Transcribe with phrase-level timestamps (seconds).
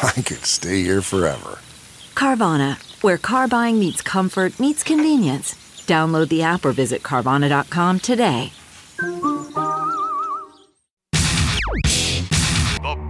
[0.02, 1.58] I could stay here forever.
[2.14, 5.54] Carvana, where car buying meets comfort, meets convenience.
[5.86, 8.50] Download the app or visit Carvana.com today.
[8.98, 9.50] The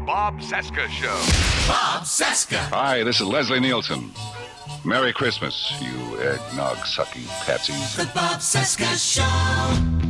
[0.07, 1.19] Bob Cesca Show.
[1.71, 2.57] Bob Cesca.
[2.71, 4.11] Hi, this is Leslie Nielsen.
[4.85, 7.97] Merry Christmas, you eggnog sucking patsies.
[7.97, 10.04] The Bob Cesca Show.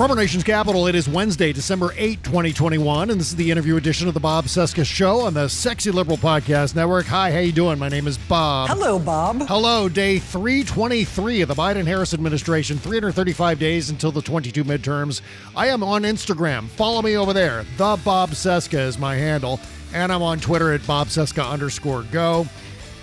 [0.00, 3.76] From our nation's capital, it is Wednesday, December 8, 2021, and this is the interview
[3.76, 7.04] edition of the Bob Cesca Show on the Sexy Liberal Podcast Network.
[7.04, 7.78] Hi, how you doing?
[7.78, 8.70] My name is Bob.
[8.70, 9.42] Hello, Bob.
[9.46, 15.20] Hello, day 323 of the Biden-Harris administration, 335 days until the 22 midterms.
[15.54, 16.68] I am on Instagram.
[16.68, 17.64] Follow me over there.
[17.76, 19.60] The Bob Cesca is my handle,
[19.92, 22.46] and I'm on Twitter at Bob Cesca underscore go.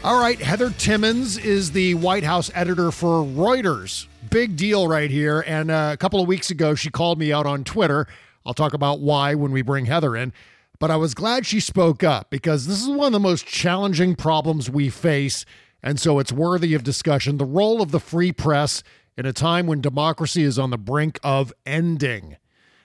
[0.04, 5.42] All right, Heather Timmons is the White House editor for Reuters big deal right here.
[5.48, 8.06] And uh, a couple of weeks ago, she called me out on Twitter.
[8.46, 10.34] I'll talk about why when we bring Heather in.
[10.80, 14.16] But I was glad she spoke up because this is one of the most challenging
[14.16, 15.46] problems we face.
[15.82, 17.38] And so it's worthy of discussion.
[17.38, 18.84] The role of the free press
[19.18, 22.38] in a time when democracy is on the brink of ending.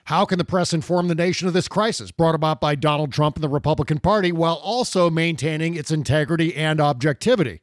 [0.05, 3.35] How can the press inform the nation of this crisis brought about by Donald Trump
[3.37, 7.61] and the Republican Party while also maintaining its integrity and objectivity?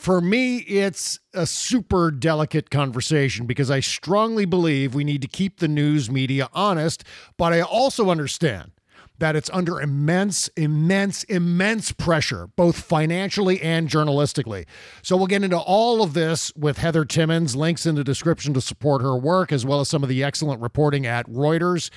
[0.00, 5.58] For me, it's a super delicate conversation because I strongly believe we need to keep
[5.58, 7.04] the news media honest,
[7.36, 8.70] but I also understand
[9.18, 14.64] that it's under immense, immense, immense pressure, both financially and journalistically.
[15.02, 17.54] So we'll get into all of this with Heather Timmons.
[17.54, 20.62] Links in the description to support her work, as well as some of the excellent
[20.62, 21.90] reporting at Reuters.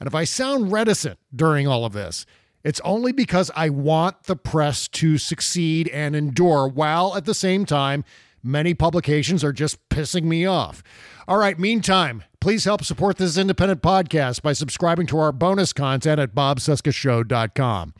[0.00, 2.26] And if I sound reticent during all of this,
[2.64, 7.66] it's only because I want the press to succeed and endure, while at the same
[7.66, 8.04] time,
[8.42, 10.82] many publications are just pissing me off.
[11.28, 16.18] All right, meantime, please help support this independent podcast by subscribing to our bonus content
[16.18, 17.94] at bobcescashow.com.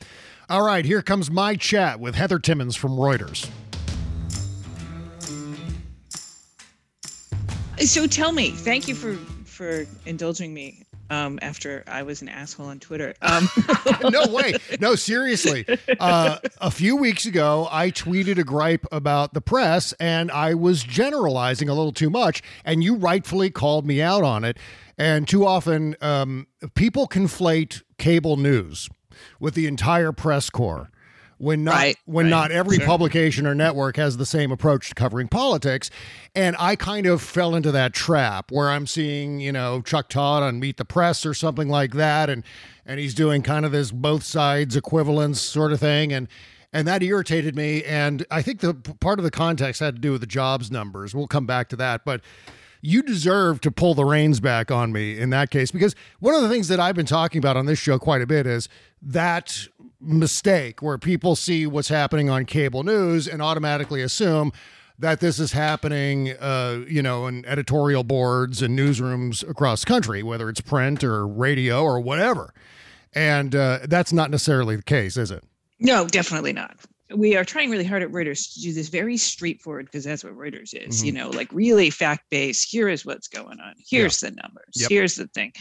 [0.49, 3.49] All right, here comes my chat with Heather Timmons from Reuters.
[7.81, 12.67] So tell me, thank you for for indulging me um, after I was an asshole
[12.67, 13.15] on Twitter.
[13.25, 13.49] Um.
[14.11, 14.55] no way.
[14.81, 15.65] No, seriously.
[15.99, 20.83] Uh, a few weeks ago, I tweeted a gripe about the press and I was
[20.83, 24.59] generalizing a little too much, and you rightfully called me out on it.
[24.99, 28.89] And too often, um, people conflate cable news
[29.41, 30.91] with the entire press corps
[31.45, 32.31] when not right, when right.
[32.31, 32.87] not every sure.
[32.87, 35.91] publication or network has the same approach to covering politics
[36.35, 40.43] and i kind of fell into that trap where i'm seeing you know chuck todd
[40.43, 42.43] on meet the press or something like that and
[42.87, 46.29] and he's doing kind of this both sides equivalence sort of thing and
[46.73, 50.13] and that irritated me and i think the part of the context had to do
[50.13, 52.23] with the jobs numbers we'll come back to that but
[52.87, 56.43] you deserve to pull the reins back on me in that case because one of
[56.43, 58.69] the things that I've been talking about on this show quite a bit is
[59.01, 59.59] that
[60.05, 64.53] mistake where people see what's happening on cable news and automatically assume
[64.99, 70.23] that this is happening, uh, you know, in editorial boards and newsrooms across the country,
[70.23, 72.55] whether it's print or radio or whatever.
[73.13, 75.43] And uh, that's not necessarily the case, is it?
[75.81, 76.77] No, definitely not
[77.17, 80.35] we are trying really hard at Reuters to do this very straightforward because that's what
[80.35, 81.07] Reuters is, mm-hmm.
[81.07, 82.69] you know, like really fact based.
[82.71, 83.75] Here is what's going on.
[83.89, 84.31] Here's yeah.
[84.31, 84.75] the numbers.
[84.75, 84.91] Yep.
[84.91, 85.53] Here's the thing.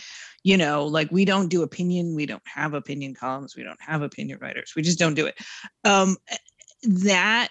[0.44, 2.16] You know, like we don't do opinion.
[2.16, 3.56] We don't have opinion columns.
[3.56, 4.74] We don't have opinion writers.
[4.76, 5.38] We just don't do it.
[5.86, 6.38] Um, eh,
[6.86, 7.50] that,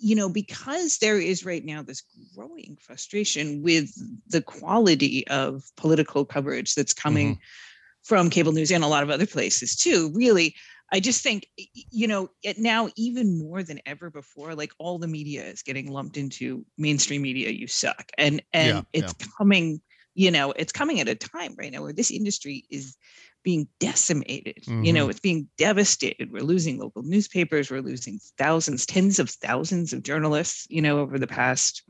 [0.00, 2.02] you know, because there is right now this
[2.36, 3.90] growing frustration with
[4.28, 8.04] the quality of political coverage that's coming mm-hmm.
[8.04, 10.54] from cable news and a lot of other places too, really
[10.90, 15.06] I just think, you know, it now even more than ever before, like all the
[15.06, 17.50] media is getting lumped into mainstream media.
[17.50, 19.26] You suck, and and yeah, it's yeah.
[19.36, 19.80] coming.
[20.14, 22.96] You know, it's coming at a time right now where this industry is
[23.44, 24.62] being decimated.
[24.64, 24.84] Mm-hmm.
[24.84, 25.10] You know, mm-hmm.
[25.10, 26.32] it's being devastated.
[26.32, 27.70] We're losing local newspapers.
[27.70, 30.66] We're losing thousands, tens of thousands of journalists.
[30.70, 31.82] You know, over the past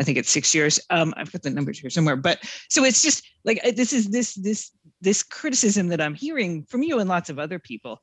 [0.00, 0.80] I think it's six years.
[0.90, 2.38] Um, I've got the numbers here somewhere, but
[2.70, 6.82] so it's just like uh, this is this this this criticism that I'm hearing from
[6.82, 8.00] you and lots of other people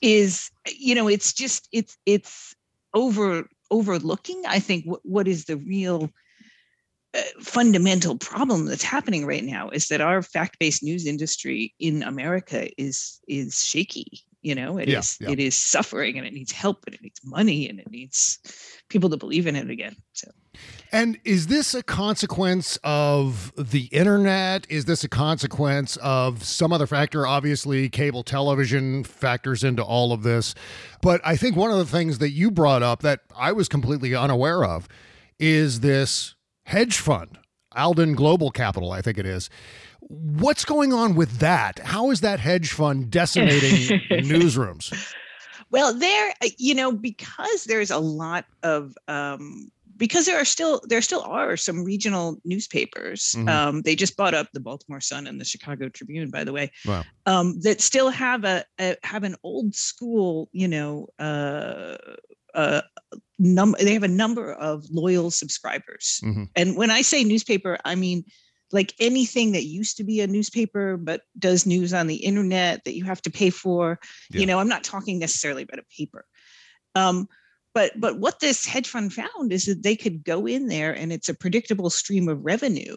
[0.00, 2.54] is you know it's just it's it's
[2.94, 6.10] over overlooking i think what, what is the real
[7.14, 12.66] uh, fundamental problem that's happening right now is that our fact-based news industry in America
[12.76, 15.30] is is shaky you know it yeah, is, yeah.
[15.30, 18.38] it is suffering and it needs help and it needs money and it needs
[18.90, 20.30] people to believe in it again so
[20.92, 26.86] and is this a consequence of the internet is this a consequence of some other
[26.86, 30.54] factor obviously cable television factors into all of this
[31.00, 34.14] but i think one of the things that you brought up that i was completely
[34.14, 34.86] unaware of
[35.40, 36.34] is this
[36.66, 37.38] hedge fund
[37.74, 39.48] alden global capital i think it is
[40.08, 41.78] What's going on with that?
[41.78, 44.94] How is that hedge fund decimating newsrooms?
[45.70, 50.82] Well, there, uh, you know, because there's a lot of um, because there are still
[50.88, 53.34] there still are some regional newspapers.
[53.36, 53.48] Mm-hmm.
[53.48, 56.70] Um, they just bought up the Baltimore Sun and the Chicago Tribune, by the way,
[56.86, 57.02] wow.
[57.24, 61.96] um, that still have a, a, have an old school, you know, uh,
[62.52, 62.82] uh,
[63.38, 63.78] number.
[63.78, 66.44] They have a number of loyal subscribers, mm-hmm.
[66.56, 68.24] and when I say newspaper, I mean
[68.72, 72.96] like anything that used to be a newspaper but does news on the internet that
[72.96, 73.98] you have to pay for
[74.30, 74.40] yeah.
[74.40, 76.24] you know i'm not talking necessarily about a paper
[76.96, 77.28] um,
[77.74, 81.12] but but what this hedge fund found is that they could go in there and
[81.12, 82.96] it's a predictable stream of revenue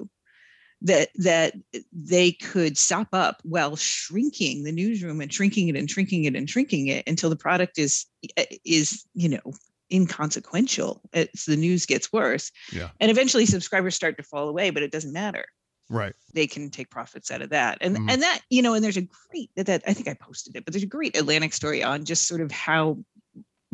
[0.80, 1.54] that that
[1.92, 6.48] they could sop up while shrinking the newsroom and shrinking it and shrinking it and
[6.48, 8.06] shrinking it until the product is
[8.38, 9.52] eh, is you know
[9.92, 12.90] inconsequential as the news gets worse yeah.
[13.00, 15.46] and eventually subscribers start to fall away but it doesn't matter
[15.90, 18.12] right they can take profits out of that and mm.
[18.12, 20.74] and that you know and there's a great that i think i posted it but
[20.74, 22.98] there's a great atlantic story on just sort of how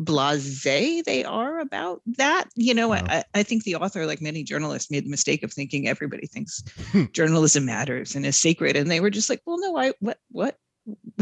[0.00, 4.90] blasé they are about that you know I, I think the author like many journalists
[4.90, 6.62] made the mistake of thinking everybody thinks
[7.12, 10.56] journalism matters and is sacred and they were just like well no i what what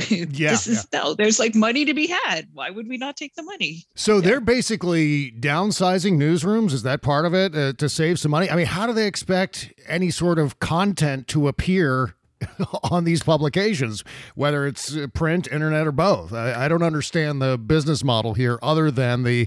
[0.08, 1.00] yeah, this is yeah.
[1.00, 2.48] no, there's like money to be had.
[2.52, 3.86] Why would we not take the money?
[3.94, 4.20] So yeah.
[4.22, 6.72] they're basically downsizing newsrooms.
[6.72, 8.50] Is that part of it uh, to save some money?
[8.50, 12.14] I mean, how do they expect any sort of content to appear
[12.90, 14.02] on these publications,
[14.34, 16.32] whether it's uh, print, internet, or both?
[16.32, 19.46] I, I don't understand the business model here, other than the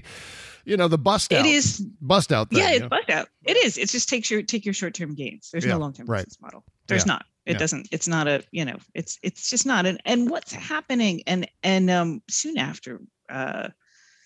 [0.64, 1.44] you know the bust out.
[1.44, 2.50] It is bust out.
[2.50, 2.88] Thing, yeah, it's you know?
[2.88, 3.28] bust out.
[3.44, 3.76] It is.
[3.76, 5.50] It just takes your take your short term gains.
[5.52, 6.18] There's yeah, no long term right.
[6.18, 6.64] business model.
[6.86, 7.26] There's not.
[7.46, 7.58] It yeah.
[7.58, 7.88] doesn't.
[7.92, 8.42] It's not a.
[8.50, 8.76] You know.
[8.94, 9.98] It's it's just not an.
[10.04, 11.22] And what's happening?
[11.26, 13.00] And and um soon after.
[13.30, 13.68] uh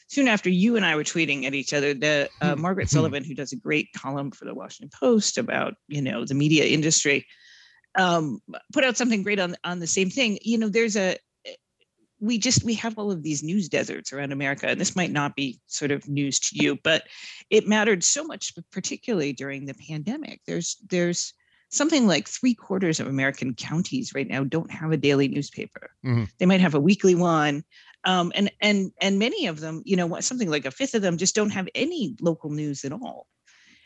[0.09, 2.63] soon after you and I were tweeting at each other, the uh, hmm.
[2.63, 2.97] Margaret hmm.
[2.97, 6.65] Sullivan, who does a great column for the Washington Post about you know the media
[6.65, 7.27] industry,
[7.97, 8.41] um,
[8.73, 10.39] put out something great on on the same thing.
[10.43, 11.55] You know, there's a eh,
[12.21, 15.37] we just we have all of these news deserts around America, and this might not
[15.37, 17.05] be sort of news to you, but
[17.51, 20.41] it mattered so much, particularly during the pandemic.
[20.47, 21.35] There's there's
[21.71, 25.91] something like three quarters of American counties right now don't have a daily newspaper.
[26.05, 26.25] Mm-hmm.
[26.39, 27.65] They might have a weekly one.
[28.05, 31.17] Um, and and and many of them, you know, something like a fifth of them
[31.19, 33.27] just don't have any local news at all.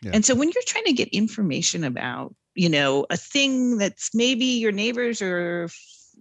[0.03, 0.13] Yeah.
[0.15, 4.45] And so when you're trying to get information about, you know, a thing that's maybe
[4.45, 5.69] your neighbors are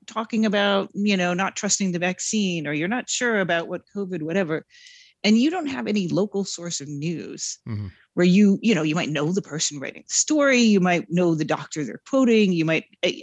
[0.08, 4.24] talking about, you know, not trusting the vaccine or you're not sure about what COVID,
[4.24, 4.66] whatever,
[5.24, 7.88] and you don't have any local source of news mm-hmm.
[8.14, 11.36] where you you know you might know the person writing the story you might know
[11.36, 13.20] the doctor they're quoting you might eh,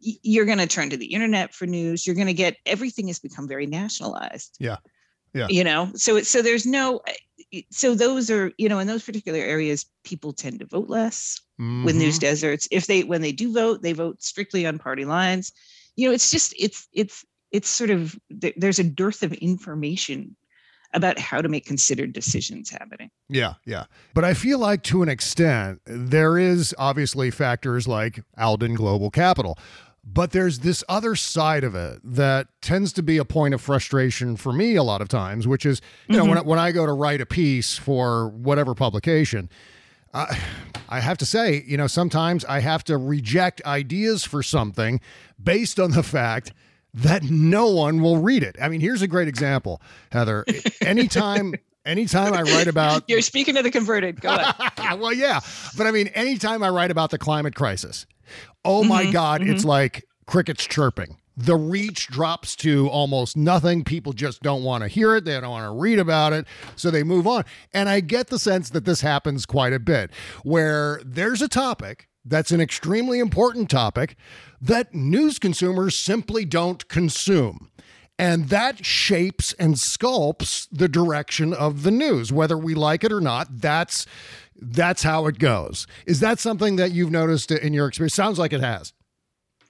[0.00, 3.18] you're going to turn to the internet for news you're going to get everything has
[3.18, 4.76] become very nationalized yeah
[5.34, 8.86] yeah you know so it's so there's no eh, so those are you know in
[8.86, 11.84] those particular areas people tend to vote less mm-hmm.
[11.84, 15.52] with news deserts if they when they do vote they vote strictly on party lines
[15.96, 20.34] you know it's just it's it's it's sort of there's a dearth of information
[20.92, 23.10] about how to make considered decisions happening.
[23.28, 23.84] Yeah, yeah.
[24.14, 29.58] But I feel like to an extent, there is obviously factors like Alden Global Capital.
[30.08, 34.36] But there's this other side of it that tends to be a point of frustration
[34.36, 36.22] for me a lot of times, which is, you mm-hmm.
[36.22, 36.50] know, when I, mm-hmm.
[36.50, 39.50] when I go to write a piece for whatever publication,
[40.14, 40.34] I
[41.00, 45.00] have to say, you know, sometimes I have to reject ideas for something
[45.42, 46.52] based on the fact
[46.96, 48.56] that no one will read it.
[48.60, 50.44] I mean, here's a great example, Heather.
[50.80, 54.20] Anytime anytime I write about You're speaking to the converted.
[54.20, 54.98] Go ahead.
[55.00, 55.40] well, yeah.
[55.76, 58.06] But I mean, anytime I write about the climate crisis,
[58.64, 59.50] oh mm-hmm, my god, mm-hmm.
[59.52, 61.18] it's like crickets chirping.
[61.38, 63.84] The reach drops to almost nothing.
[63.84, 65.26] People just don't want to hear it.
[65.26, 66.46] They don't want to read about it.
[66.76, 67.44] So they move on.
[67.74, 70.10] And I get the sense that this happens quite a bit
[70.44, 74.16] where there's a topic that's an extremely important topic
[74.60, 77.70] that news consumers simply don't consume.
[78.18, 83.20] And that shapes and sculpts the direction of the news, whether we like it or
[83.20, 83.60] not.
[83.60, 84.06] That's
[84.58, 85.86] that's how it goes.
[86.06, 88.14] Is that something that you've noticed in your experience?
[88.14, 88.94] Sounds like it has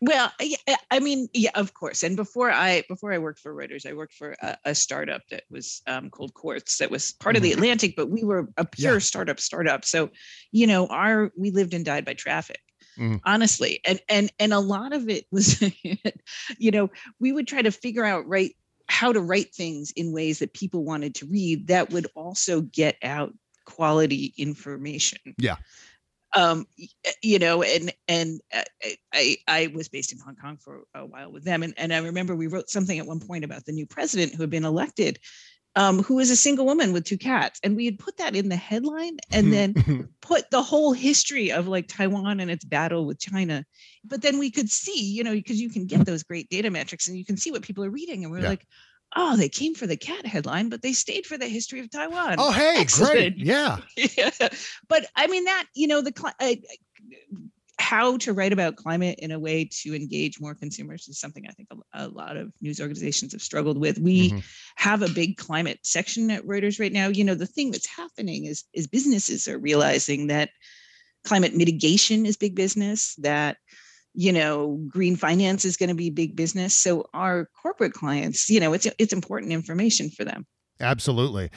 [0.00, 3.54] well yeah, uh, i mean yeah of course and before i before i worked for
[3.54, 7.34] reuters i worked for a, a startup that was um, called quartz that was part
[7.34, 7.38] mm-hmm.
[7.38, 7.58] of the mm-hmm.
[7.62, 8.98] atlantic but we were a pure yeah.
[8.98, 10.10] startup startup so
[10.52, 12.60] you know our we lived and died by traffic
[12.98, 13.18] mm.
[13.24, 15.62] honestly and and and a lot of it was
[16.58, 18.54] you know we would try to figure out right
[18.88, 22.96] how to write things in ways that people wanted to read that would also get
[23.02, 23.32] out
[23.64, 25.56] quality information yeah
[26.36, 26.66] um,
[27.04, 28.62] eh, you know, and and uh,
[29.12, 31.98] I I was based in Hong Kong for a while with them, and and I
[31.98, 35.18] remember we wrote something at one point about the new president who had been elected,
[35.76, 37.58] um, who was a single woman with two cats.
[37.64, 39.74] And we had put that in the headline and then
[40.20, 43.64] put the whole history of like Taiwan and its battle with China.
[44.04, 46.04] But then we could see, you know, because you can get hmm.
[46.04, 48.22] those great data metrics and you can see what people are reading.
[48.24, 48.48] And we're yeah.
[48.48, 48.66] like,
[49.16, 52.36] oh, they came for the cat headline, but they stayed for the history of Taiwan.
[52.38, 53.12] Oh, hey, Excellent.
[53.14, 53.38] great.
[53.38, 53.78] Yeah.
[53.96, 54.30] yeah.
[54.88, 56.54] But I mean, that, you know, the uh,
[57.78, 61.52] how to write about climate in a way to engage more consumers is something I
[61.52, 63.98] think a, a lot of news organizations have struggled with.
[63.98, 64.38] We mm-hmm.
[64.76, 67.08] have a big climate section at Reuters right now.
[67.08, 70.50] You know, the thing that's happening is, is businesses are realizing that
[71.26, 73.58] climate mitigation is big business, that
[74.16, 78.58] you know green finance is going to be big business so our corporate clients you
[78.58, 80.44] know it's it's important information for them
[80.80, 81.48] absolutely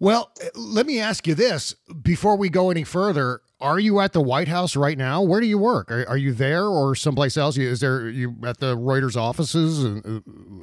[0.00, 4.12] well eh, let me ask you this before we go any further are you at
[4.14, 7.36] the white house right now where do you work are, are you there or someplace
[7.36, 9.98] else is there you at the reuters offices uh,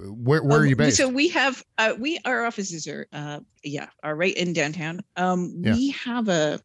[0.08, 3.40] where, where um, are you based so we have uh, we our offices are uh,
[3.64, 5.74] yeah are right in downtown um, yeah.
[5.74, 6.60] we have a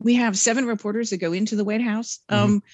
[0.00, 2.42] we have seven reporters that go into the white house mm-hmm.
[2.42, 2.66] um, mm-hmm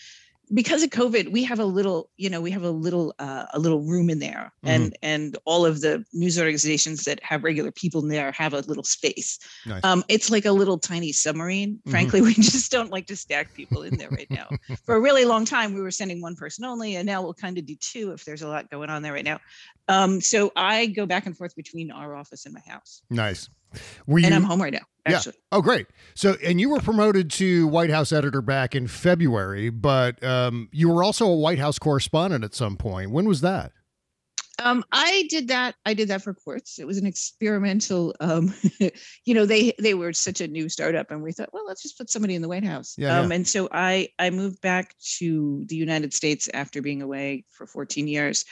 [0.54, 3.59] because of COVID, we have a little, you know, we have a little, uh, a
[3.59, 4.68] little room in there, mm-hmm.
[4.68, 8.61] and and all of the news organizations that have regular people in there have a
[8.61, 9.38] little space.
[9.64, 9.82] Nice.
[9.82, 11.76] Um, it's like a little tiny submarine.
[11.76, 11.90] Mm-hmm.
[11.90, 12.26] Frankly, mm-hmm.
[12.28, 14.49] we just don't like to stack people in there right now.
[14.85, 17.56] For a really long time, we were sending one person only, and now we'll kind
[17.56, 19.38] of do two if there's a lot going on there right now.
[19.88, 23.02] Um, so I go back and forth between our office and my house.
[23.11, 23.49] Nice.
[24.07, 24.83] Were and I'm home right now.
[25.07, 25.35] Actually.
[25.37, 25.59] Yeah.
[25.59, 25.87] Oh, great.
[26.14, 30.88] So, and you were promoted to White House editor back in February, but um, you
[30.88, 33.11] were also a White House correspondent at some point.
[33.11, 33.73] When was that?
[34.62, 35.75] Um, I did that.
[35.87, 36.79] I did that for Quartz.
[36.79, 38.14] It was an experimental.
[38.21, 38.55] Um,
[39.25, 41.99] you know, they they were such a new startup, and we thought, well, let's just
[41.99, 42.95] put somebody in the White House.
[42.97, 43.37] Yeah, um, yeah.
[43.37, 48.07] And so I I moved back to the United States after being away for 14
[48.07, 48.45] years,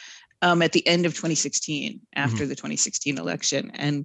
[0.43, 2.49] um, at the end of 2016, after mm-hmm.
[2.49, 4.05] the 2016 election, and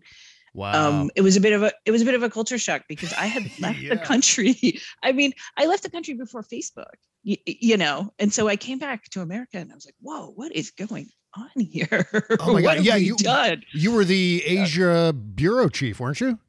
[0.57, 0.89] um, wow.
[1.01, 2.83] Um, it was a bit of a it was a bit of a culture shock
[2.87, 3.95] because I had left yeah.
[3.95, 4.55] the country.
[5.03, 6.85] I mean, I left the country before Facebook,
[7.23, 10.31] you, you know, and so I came back to America and I was like, "Whoa,
[10.35, 11.07] what is going
[11.37, 12.07] on here?
[12.39, 12.79] Oh my god!
[12.81, 13.63] yeah, you done?
[13.73, 15.11] you were the Asia yeah.
[15.11, 16.39] bureau chief, weren't you?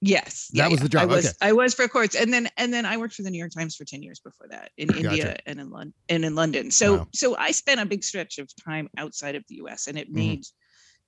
[0.00, 1.02] Yes, yeah, that was the job.
[1.02, 1.36] I was, okay.
[1.40, 3.74] I was for Quartz, and then and then I worked for the New York Times
[3.74, 5.04] for ten years before that in gotcha.
[5.10, 6.70] India and in London and in London.
[6.70, 7.08] So wow.
[7.12, 9.88] so I spent a big stretch of time outside of the U.S.
[9.88, 10.16] and it mm-hmm.
[10.16, 10.57] made mm-hmm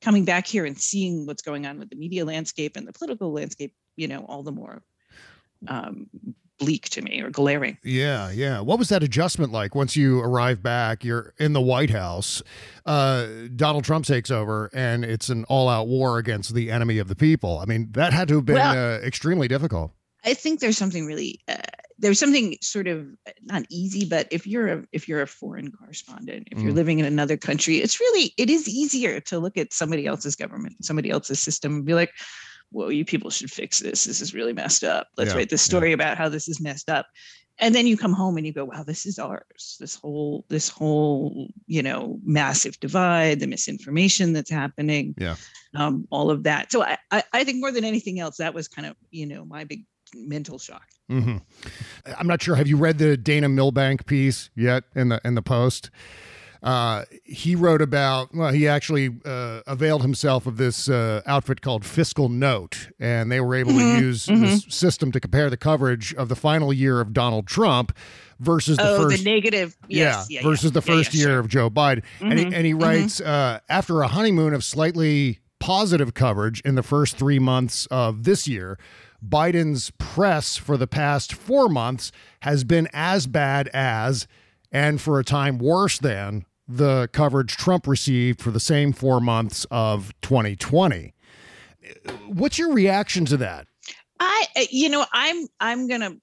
[0.01, 3.33] coming back here and seeing what's going on with the media landscape and the political
[3.33, 4.83] landscape, you know, all the more
[5.69, 6.07] um,
[6.59, 7.77] bleak to me or glaring.
[7.85, 8.61] Yeah, yeah.
[8.61, 11.05] What was that adjustment like once you arrive back?
[11.05, 12.43] You're in the White House.
[12.87, 17.17] Uh, Donald Trump takes over, and it's an all-out war against the enemy of the
[17.17, 17.59] people.
[17.59, 19.93] I mean, that had to have been well, uh, extremely difficult.
[20.25, 21.57] I think there's something really uh,
[22.01, 25.71] there's something sort of eh, not easy but if you're a if you're a foreign
[25.71, 26.63] correspondent if mm.
[26.65, 30.35] you're living in another country it's really it is easier to look at somebody else's
[30.37, 32.11] government somebody else's system and be like
[32.73, 35.63] well you people should fix this this is really messed up let's yeah, write this
[35.63, 35.95] story yeah.
[35.95, 37.07] about how this is messed up
[37.63, 40.69] and then you come home and you go wow this is ours this whole this
[40.69, 45.35] whole you know massive divide the misinformation that's happening yeah
[45.75, 48.67] um, all of that so I, I i think more than anything else that was
[48.67, 50.87] kind of you know my big mental shock.
[51.11, 51.39] Mm-hmm.
[52.19, 52.55] I'm not sure.
[52.55, 55.91] Have you read the Dana Milbank piece yet in the in the Post?
[56.63, 61.85] Uh, he wrote about well he actually uh, availed himself of this uh, outfit called
[61.85, 63.99] FiscalNote and they were able mm-hmm.
[63.99, 64.43] to use mm-hmm.
[64.43, 67.97] this system to compare the coverage of the final year of donald trump
[68.41, 70.71] versus the oh, first the negative yes, yeah, yeah, versus yeah.
[70.73, 71.39] the first yeah, year sure.
[71.39, 72.27] of joe biden mm-hmm.
[72.31, 72.65] and, he, and mm-hmm.
[72.67, 77.87] he writes uh, after a honeymoon of slightly positive coverage in the first three months
[77.91, 78.79] of this year
[79.27, 82.11] Biden's press for the past four months
[82.41, 84.27] has been as bad as,
[84.73, 89.67] and for a time worse than, the coverage Trump received for the same four months
[89.71, 91.13] of 2020.
[92.27, 93.67] What's your reaction to that?
[94.21, 96.17] I, you know, I'm, I'm going to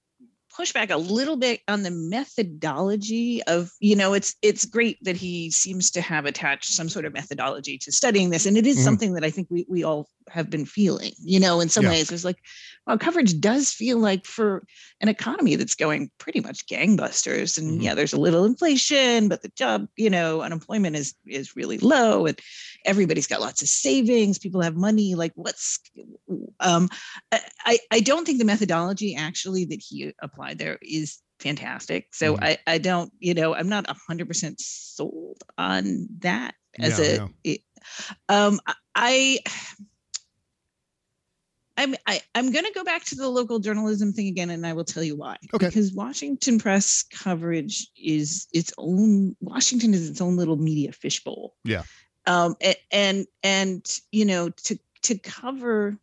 [0.56, 5.14] push back a little bit on the methodology of you know it's it's great that
[5.16, 8.74] he seems to have attached some sort of methodology to studying this and it is
[8.76, 8.84] mm-hmm.
[8.84, 11.90] something that i think we, we all have been feeling you know in some yeah.
[11.90, 12.38] ways it's like
[12.88, 14.64] well, coverage does feel like for
[15.02, 17.80] an economy that's going pretty much gangbusters, and mm-hmm.
[17.82, 22.24] yeah, there's a little inflation, but the job, you know, unemployment is is really low,
[22.24, 22.38] and
[22.86, 24.38] everybody's got lots of savings.
[24.38, 25.14] People have money.
[25.14, 25.78] Like, what's?
[26.60, 26.88] Um,
[27.66, 32.06] I I don't think the methodology actually that he applied there is fantastic.
[32.14, 32.42] So mm-hmm.
[32.44, 37.28] I, I don't, you know, I'm not 100% sold on that as yeah, a, yeah.
[37.44, 37.60] It,
[38.30, 38.58] um,
[38.96, 39.38] I,
[41.78, 44.50] I'm I, am i am going to go back to the local journalism thing again,
[44.50, 45.36] and I will tell you why.
[45.54, 45.66] Okay.
[45.68, 49.36] Because Washington press coverage is its own.
[49.40, 51.54] Washington is its own little media fishbowl.
[51.64, 51.84] Yeah.
[52.26, 52.56] Um.
[52.60, 55.96] And, and and, you know to to cover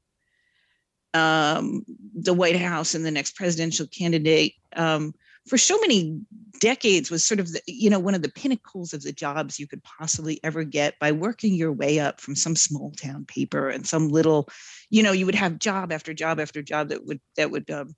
[1.14, 5.14] um the White House and the next presidential candidate um
[5.48, 6.20] for so many
[6.60, 9.68] decades was sort of the, you know one of the pinnacles of the jobs you
[9.68, 13.86] could possibly ever get by working your way up from some small town paper and
[13.86, 14.48] some little
[14.90, 17.94] you know you would have job after job after job that would that would um,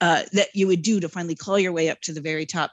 [0.00, 2.70] uh, that you would do to finally claw your way up to the very top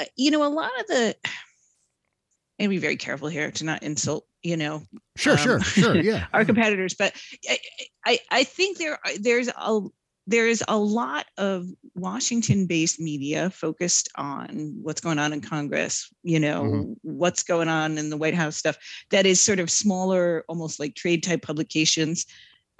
[0.00, 1.14] uh, you know a lot of the
[2.58, 4.82] and be very careful here to not insult you know
[5.16, 7.12] sure um, sure sure yeah our competitors but
[7.48, 7.58] I,
[8.04, 9.80] I i think there there's a
[10.26, 16.40] there's a lot of Washington based media focused on what's going on in Congress, you
[16.40, 16.44] mm-hmm.
[16.44, 16.92] know, mm-hmm.
[17.02, 18.76] what's going on in the White House stuff
[19.10, 22.26] that is sort of smaller, almost like trade type publications.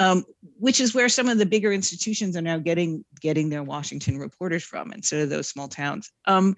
[0.00, 0.24] Um,
[0.58, 4.64] which is where some of the bigger institutions are now getting getting their Washington reporters
[4.64, 6.10] from instead of those small towns.
[6.24, 6.56] Um,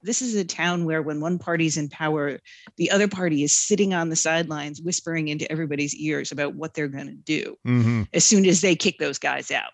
[0.00, 2.38] this is a town where when one party's in power,
[2.78, 6.88] the other party is sitting on the sidelines whispering into everybody's ears about what they're
[6.88, 8.02] going to do mm-hmm.
[8.14, 9.72] as soon as they kick those guys out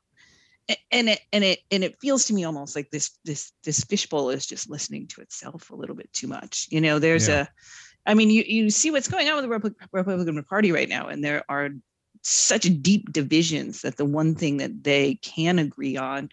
[0.90, 4.30] and it and it and it feels to me almost like this this this fishbowl
[4.30, 7.42] is just listening to itself a little bit too much you know there's yeah.
[8.06, 11.06] a i mean you you see what's going on with the republican party right now
[11.06, 11.71] and there are
[12.23, 16.28] such deep divisions that the one thing that they can agree on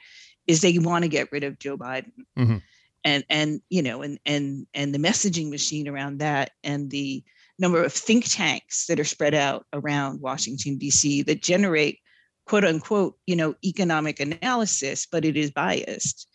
[0.47, 2.57] is they want to get rid of joe biden mm-hmm.
[3.03, 7.21] and and you know and and and the messaging machine around that and the
[7.59, 11.99] number of think tanks that are spread out around washington dc that generate
[12.51, 16.27] quote unquote, you know, economic analysis, but it is biased.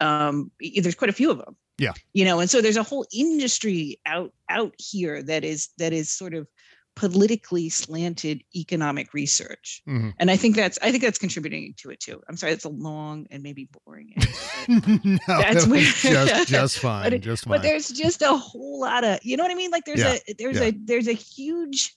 [0.00, 1.56] Um, there's quite a few of them.
[1.78, 1.94] Yeah.
[2.12, 6.12] You know, and so there's a whole industry out out here that is that is
[6.12, 6.46] sort of
[6.94, 10.10] politically slanted economic research mm-hmm.
[10.18, 12.68] and i think that's i think that's contributing to it too i'm sorry it's a
[12.68, 17.88] long and maybe boring answer, no, that's just, just fine but, just fine but there's
[17.88, 20.58] just a whole lot of you know what i mean like there's yeah, a there's
[20.60, 20.66] yeah.
[20.66, 21.96] a there's a huge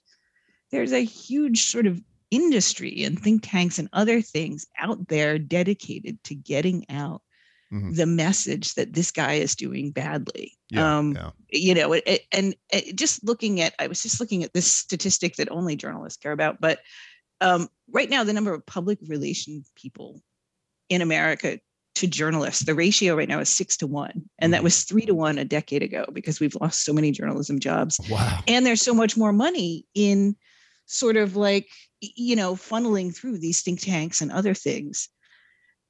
[0.71, 1.99] there's a huge sort of
[2.35, 7.21] industry and think tanks and other things out there dedicated to getting out
[7.71, 7.93] mm-hmm.
[7.93, 10.51] the message that this guy is doing badly.
[10.69, 11.29] Yeah, um, yeah.
[11.51, 14.53] You know, it, it, and it, eh, just looking at, I was just looking at
[14.53, 16.79] this statistic that only journalists care about, but
[17.41, 20.21] um, right now, the number of public relation people
[20.89, 21.59] in America
[21.95, 24.23] to journalists, the ratio right now is six to one.
[24.39, 24.63] And that mm-hmm.
[24.65, 27.97] was three to one a decade ago because we've lost so many journalism jobs.
[28.09, 28.39] Wow.
[28.47, 30.35] And there's so much more money in
[30.87, 31.67] sort of like
[32.15, 35.09] you know, funneling through these think tanks and other things.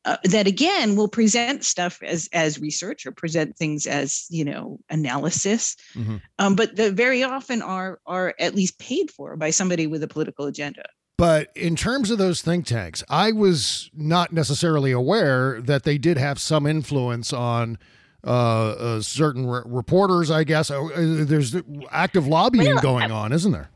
[0.06, 4.78] Uh, that again will present stuff as as research or present things as you know
[4.92, 6.18] analysis mm-hmm.
[6.38, 10.08] um, but the very often are are at least paid for by somebody with a
[10.08, 10.84] political agenda
[11.18, 16.20] but in terms of those think tanks i was not necessarily aware that they did
[16.20, 17.76] have some influence on
[18.24, 21.56] uh, uh, certain re- reporters i guess oh, uh, there's
[21.90, 23.72] active lobbying well, going on isn't there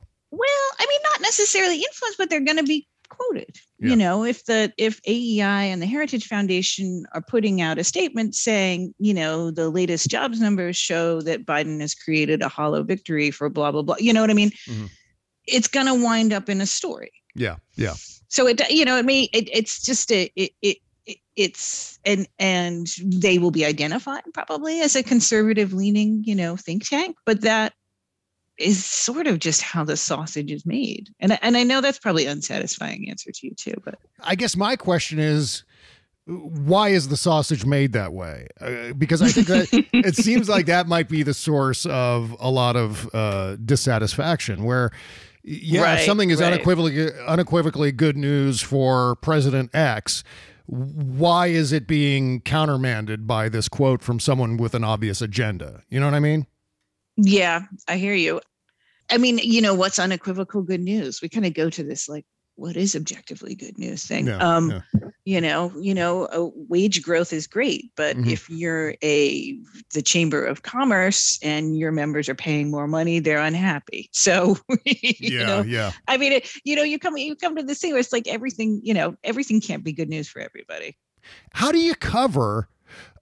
[1.30, 3.56] necessarily influenced, but they're going to be quoted.
[3.80, 3.90] Yeah.
[3.92, 8.34] You know, if the if AEI and the Heritage Foundation are putting out a statement
[8.36, 13.32] saying, you know, the latest jobs numbers show that Biden has created a hollow victory
[13.32, 13.96] for blah blah blah.
[14.00, 14.52] You know what I mean?
[14.68, 14.86] Mm-hmm.
[15.48, 17.12] It's going to wind up in a story.
[17.36, 17.94] Yeah, yeah.
[18.28, 20.78] So it you know it may it, it's just a it, it
[21.36, 26.88] it's and and they will be identified probably as a conservative leaning you know think
[26.88, 27.74] tank but that
[28.60, 31.10] is sort of just how the sausage is made.
[31.20, 34.76] And and I know that's probably unsatisfying answer to you too, but I guess my
[34.76, 35.64] question is
[36.26, 38.48] why is the sausage made that way?
[38.62, 42.52] Uh, because I think that it seems like that might be the source of a
[42.52, 44.64] lot of uh, dissatisfaction.
[44.64, 44.92] Where,
[45.44, 46.54] yeah, right, if something is right.
[46.54, 50.24] unequivocally unequivocally good news for President X,
[50.66, 55.82] why is it being countermanded by this quote from someone with an obvious agenda?
[55.90, 56.46] You know what I mean?
[57.18, 58.40] Yeah, I hear you.
[59.12, 61.22] I mean, you know, what's unequivocal good news?
[61.22, 64.28] We kind of go to this like, what is objectively good news thing?
[64.28, 64.82] Yeah, um, yeah.
[65.24, 68.30] You know, you know, uh, wage growth is great, but mm-hmm.
[68.30, 69.58] if you're a
[69.94, 74.10] the Chamber of Commerce and your members are paying more money, they're unhappy.
[74.20, 75.92] So, yeah, know, yeah.
[76.10, 78.28] I mean, it, you know, you come you come to this thing where it's like
[78.28, 80.98] everything, you know, everything can't be good news for everybody.
[81.54, 82.68] How do you cover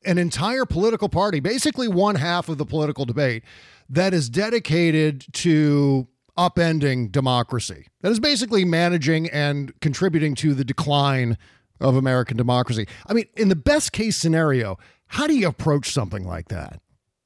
[0.06, 3.44] an entire political party, basically one half of the political debate?
[3.90, 11.38] that is dedicated to upending democracy, that is basically managing and contributing to the decline
[11.80, 12.88] of American democracy.
[13.08, 16.80] I mean, in the best case scenario, how do you approach something like that?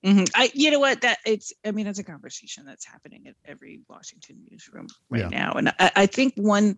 [0.05, 0.23] Mm-hmm.
[0.35, 1.01] I, you know what?
[1.01, 1.53] That it's.
[1.63, 5.27] I mean, it's a conversation that's happening at every Washington newsroom right yeah.
[5.27, 6.77] now, and I, I think one.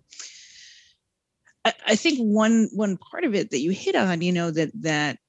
[1.63, 4.71] I, I think one one part of it that you hit on, you know, that
[4.81, 5.19] that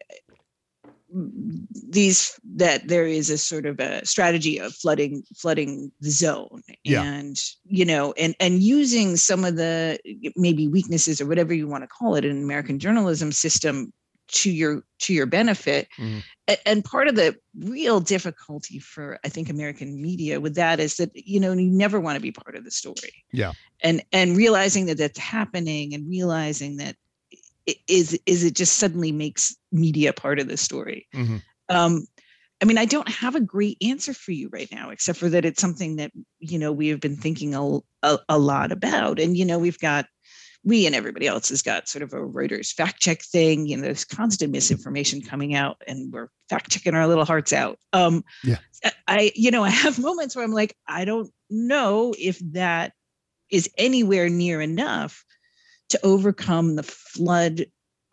[1.90, 7.02] these that there is a sort of a strategy of flooding flooding the zone yeah.
[7.02, 9.98] and you know and and using some of the
[10.36, 13.92] maybe weaknesses or whatever you want to call it in american journalism system
[14.26, 16.22] to your to your benefit mm.
[16.66, 21.10] and part of the real difficulty for i think american media with that is that
[21.14, 24.86] you know you never want to be part of the story yeah and and realizing
[24.86, 26.96] that that's happening and realizing that
[27.86, 31.38] is is it just suddenly makes media part of the story mm-hmm.
[31.68, 32.06] um,
[32.60, 35.44] i mean i don't have a great answer for you right now except for that
[35.44, 39.36] it's something that you know we have been thinking a, a, a lot about and
[39.36, 40.06] you know we've got
[40.66, 43.82] we and everybody else has got sort of a reuters fact check thing you know
[43.82, 48.58] there's constant misinformation coming out and we're fact checking our little hearts out um, yeah.
[49.08, 52.92] i you know i have moments where i'm like i don't know if that
[53.50, 55.23] is anywhere near enough
[55.94, 57.64] to overcome the flood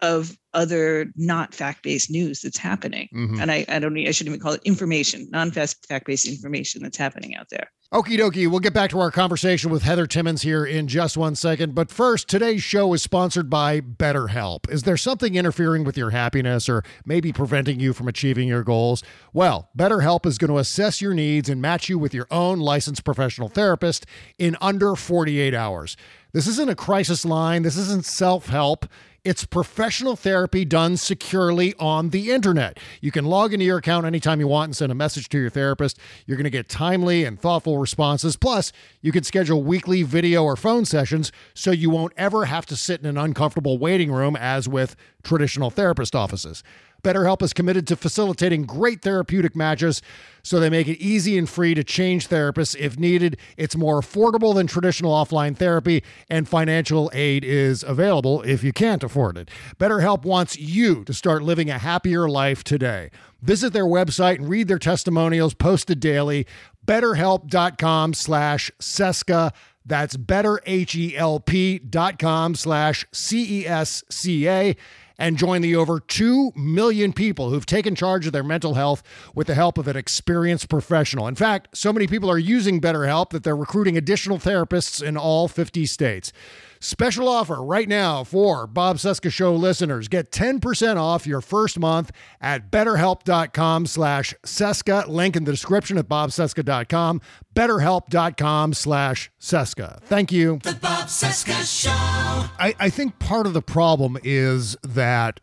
[0.01, 3.39] of other not fact-based news that's happening mm-hmm.
[3.39, 7.47] and I, I don't i shouldn't even call it information non-fact-based information that's happening out
[7.49, 11.17] there Okie dokie, we'll get back to our conversation with Heather Timmons here in just
[11.17, 11.75] one second.
[11.75, 14.71] But first, today's show is sponsored by BetterHelp.
[14.71, 19.03] Is there something interfering with your happiness or maybe preventing you from achieving your goals?
[19.33, 23.03] Well, BetterHelp is going to assess your needs and match you with your own licensed
[23.03, 24.05] professional therapist
[24.37, 25.97] in under 48 hours.
[26.31, 28.85] This isn't a crisis line, this isn't self help.
[29.23, 32.79] It's professional therapy done securely on the internet.
[33.01, 35.51] You can log into your account anytime you want and send a message to your
[35.51, 35.99] therapist.
[36.25, 38.35] You're going to get timely and thoughtful responses.
[38.35, 42.75] Plus, you can schedule weekly video or phone sessions so you won't ever have to
[42.75, 46.63] sit in an uncomfortable waiting room as with traditional therapist offices.
[47.03, 50.01] BetterHelp is committed to facilitating great therapeutic matches,
[50.43, 53.37] so they make it easy and free to change therapists if needed.
[53.57, 59.03] It's more affordable than traditional offline therapy, and financial aid is available if you can't
[59.03, 59.49] afford it.
[59.79, 63.09] BetterHelp wants you to start living a happier life today.
[63.41, 66.45] Visit their website and read their testimonials posted daily.
[66.85, 69.51] BetterHelp.com slash Cesca.
[69.83, 74.75] That's betterhelp.com slash C E S C A
[75.21, 79.03] and join the over 2 million people who've taken charge of their mental health
[79.35, 81.27] with the help of an experienced professional.
[81.27, 85.47] In fact, so many people are using BetterHelp that they're recruiting additional therapists in all
[85.47, 86.33] 50 states.
[86.83, 90.07] Special offer right now for Bob Cesca Show listeners.
[90.07, 92.09] Get 10% off your first month
[92.41, 95.07] at betterhelp.com slash Cesca.
[95.07, 97.21] Link in the description at bobcesca.com.
[97.53, 99.99] Betterhelp.com slash Cesca.
[100.01, 100.57] Thank you.
[100.63, 101.91] The Bob Cesca Show.
[101.93, 105.39] I, I think part of the problem is that,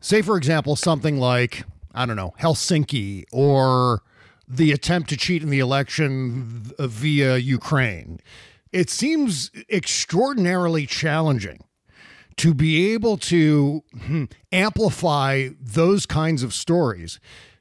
[0.00, 4.00] say, for example, something like, I don't know, Helsinki or
[4.50, 6.46] the attempt to cheat in the election
[6.78, 8.20] via Ukraine
[8.72, 11.60] it seems extraordinarily challenging
[12.36, 17.18] to be able to hmm, amplify those kinds of stories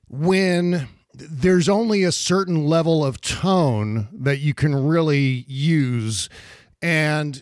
[0.07, 6.29] when there's only a certain level of tone that you can really use
[6.81, 7.41] and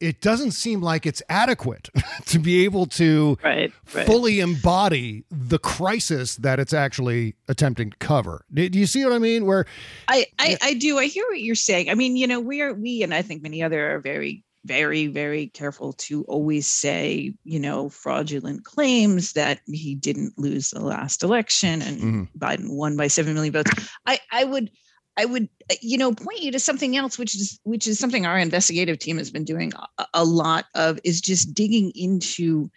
[0.00, 1.88] it doesn't seem like it's adequate
[2.26, 4.06] to be able to right, right.
[4.06, 8.44] fully embody the crisis that it's actually attempting to cover.
[8.52, 9.46] Do, you see what I mean?
[9.46, 9.64] Where
[10.08, 10.98] I, I, I do.
[10.98, 11.88] I hear what you're saying.
[11.88, 15.06] I mean, you know, we are we and I think many other are very very
[15.06, 21.22] very careful to always say you know fraudulent claims that he didn't lose the last
[21.22, 22.22] election and mm-hmm.
[22.36, 23.70] biden won by 7 million votes
[24.06, 24.68] i i would
[25.16, 28.26] I would, uh, you know, point you to something else, which is which is something
[28.26, 32.70] our investigative team has been doing a, a lot of, is just digging into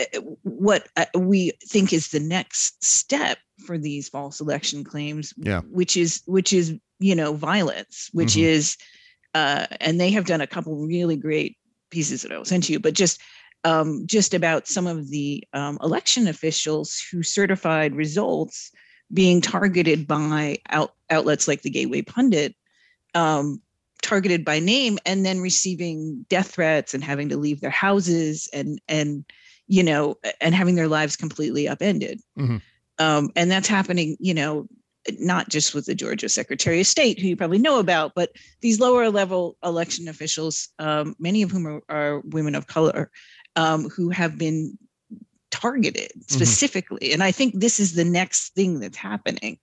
[0.00, 5.60] uh, uh, what we think is the next step for these false election claims, yeah.
[5.70, 8.46] which is which is you know violence, which mm-hmm.
[8.46, 8.76] is,
[9.34, 11.56] uh, and they have done a couple really great
[11.90, 13.20] pieces that I'll send to you, but just
[13.62, 18.72] um, just about some of the um, election officials who certified results
[19.12, 22.54] being targeted by out, outlets like the Gateway Pundit,
[23.14, 23.60] um,
[24.02, 28.80] targeted by name, and then receiving death threats and having to leave their houses and
[28.88, 29.24] and
[29.66, 32.20] you know and having their lives completely upended.
[32.38, 32.58] Mm-hmm.
[33.00, 34.66] Um, and that's happening, you know,
[35.18, 38.80] not just with the Georgia Secretary of State, who you probably know about, but these
[38.80, 43.10] lower level election officials, um, many of whom are, are women of color,
[43.56, 44.76] um, who have been
[45.50, 46.20] targeted mm-hmm.
[46.34, 46.98] specifically.
[47.08, 47.14] Mm-hmm.
[47.14, 49.58] And I think this is the next thing that's happening.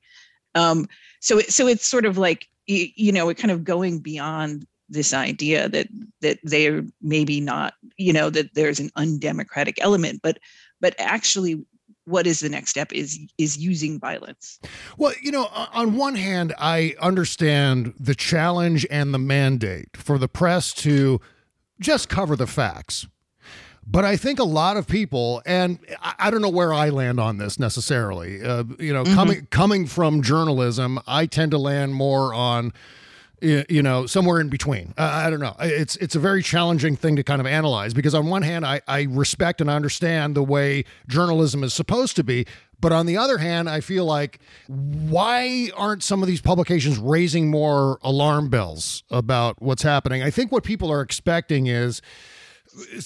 [0.55, 0.87] Um,
[1.19, 5.13] so it, so it's sort of like you, know, it kind of going beyond this
[5.13, 5.87] idea that
[6.21, 10.37] that they're maybe not, you know, that there's an undemocratic element, but
[10.81, 11.63] but actually
[12.05, 14.59] what is the next step is is using violence
[14.95, 20.27] well you know on one hand i understand the challenge and the mandate for the
[20.27, 21.19] press to
[21.79, 23.07] just cover the facts
[23.87, 27.37] but I think a lot of people, and I don't know where I land on
[27.37, 28.43] this necessarily.
[28.43, 29.13] Uh, you know, mm-hmm.
[29.13, 32.73] coming coming from journalism, I tend to land more on
[33.41, 37.17] you know somewhere in between uh, i don't know it's it's a very challenging thing
[37.17, 40.85] to kind of analyze because on one hand i i respect and understand the way
[41.09, 42.45] journalism is supposed to be
[42.79, 47.49] but on the other hand i feel like why aren't some of these publications raising
[47.51, 52.01] more alarm bells about what's happening i think what people are expecting is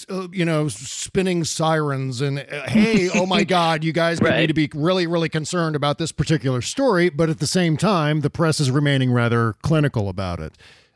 [0.10, 4.40] uh, you know, spinning sirens and uh, hey, oh my God, you guys right.
[4.40, 7.10] need to be really, really concerned about this particular story.
[7.10, 10.54] But at the same time, the press is remaining rather clinical about it.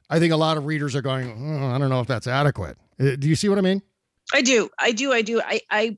[0.09, 2.77] I think a lot of readers are going, oh, I don't know if that's adequate.
[2.99, 3.81] Uh, do you see what I mean?
[4.33, 4.69] I do.
[4.79, 5.11] I do.
[5.13, 5.39] I do.
[5.41, 5.97] I, I,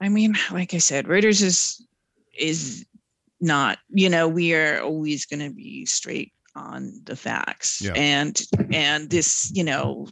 [0.00, 1.84] I mean, like I said, Reuters is,
[2.36, 2.84] is
[3.40, 7.90] not, you know, we are always going to be straight on the facts yeah.
[7.96, 10.06] and and this you know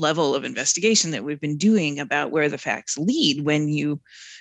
[0.00, 4.00] level of investigation that we've been doing about where the facts lead when you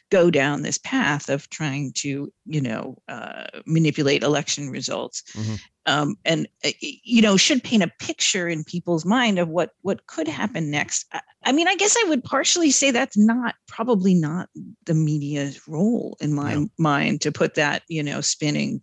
[0.09, 5.55] go down this path of trying to, you know, uh, manipulate election results, mm-hmm.
[5.85, 10.07] um, and uh, you know, should paint a picture in people's mind of what what
[10.07, 11.05] could happen next.
[11.11, 14.49] I, I mean, I guess I would partially say that's not probably not
[14.85, 16.67] the media's role in my no.
[16.77, 18.81] mind to put that, you know, spinning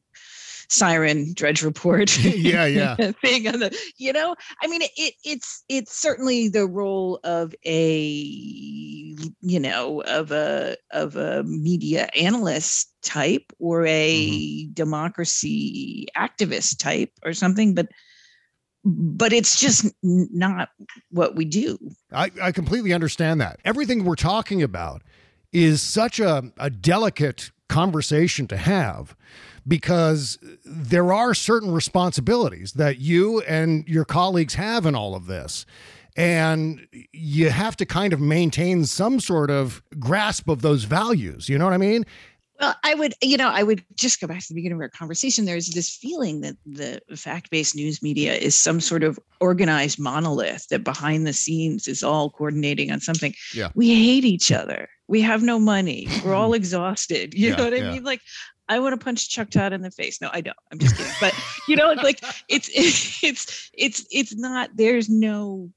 [0.75, 5.97] siren Drudge Report yeah yeah thing on the you know i mean it it's it's
[5.99, 8.19] certainly the role of a
[9.41, 14.73] you know of a of a media analyst type or a mm-hmm.
[14.73, 17.89] democracy activist type or something but
[18.87, 20.71] but it's just not
[21.13, 21.79] what we do
[22.13, 25.03] i i completely understand that everything we're talking about
[25.53, 29.17] is such a, a delicate conversation to have
[29.67, 35.65] because there are certain responsibilities that you and your colleagues have in all of this.
[36.17, 41.49] And you have to kind of maintain some sort of grasp of those values.
[41.49, 42.05] You know what I mean?
[42.61, 44.89] Well, I would, you know, I would just go back to the beginning of our
[44.89, 45.45] conversation.
[45.45, 50.69] There's this feeling that the fact based news media is some sort of organized monolith
[50.69, 53.35] that behind the scenes is all coordinating on something.
[53.55, 53.71] Yeah.
[53.75, 54.89] We hate each other.
[55.09, 56.07] We have no money.
[56.25, 57.35] We're all exhausted.
[57.35, 57.93] You yeah, know what I yeah.
[57.93, 58.05] mean?
[58.05, 58.21] Like,
[58.69, 60.21] I want to punch Chuck Todd in the face.
[60.21, 60.57] No, I don't.
[60.73, 61.13] I'm just kidding.
[61.21, 61.35] But
[61.69, 64.71] you know, it's like it's it's it's it's not.
[64.75, 65.71] There's no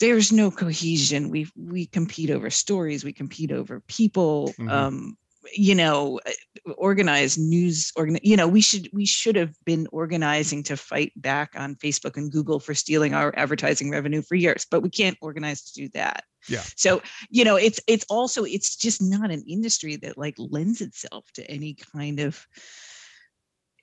[0.00, 1.28] there's no cohesion.
[1.28, 3.04] We we compete over stories.
[3.04, 4.48] We compete over people.
[4.58, 4.68] Mm-hmm.
[4.68, 5.16] Um,
[5.54, 6.32] you know eh,
[6.76, 11.50] organized news organ you know we should we should have been organizing to fight back
[11.56, 15.62] on facebook and google for stealing our advertising revenue for years but we can't organize
[15.62, 19.96] to do that yeah so you know it's it's also it's just not an industry
[19.96, 22.46] that like lends itself to any kind of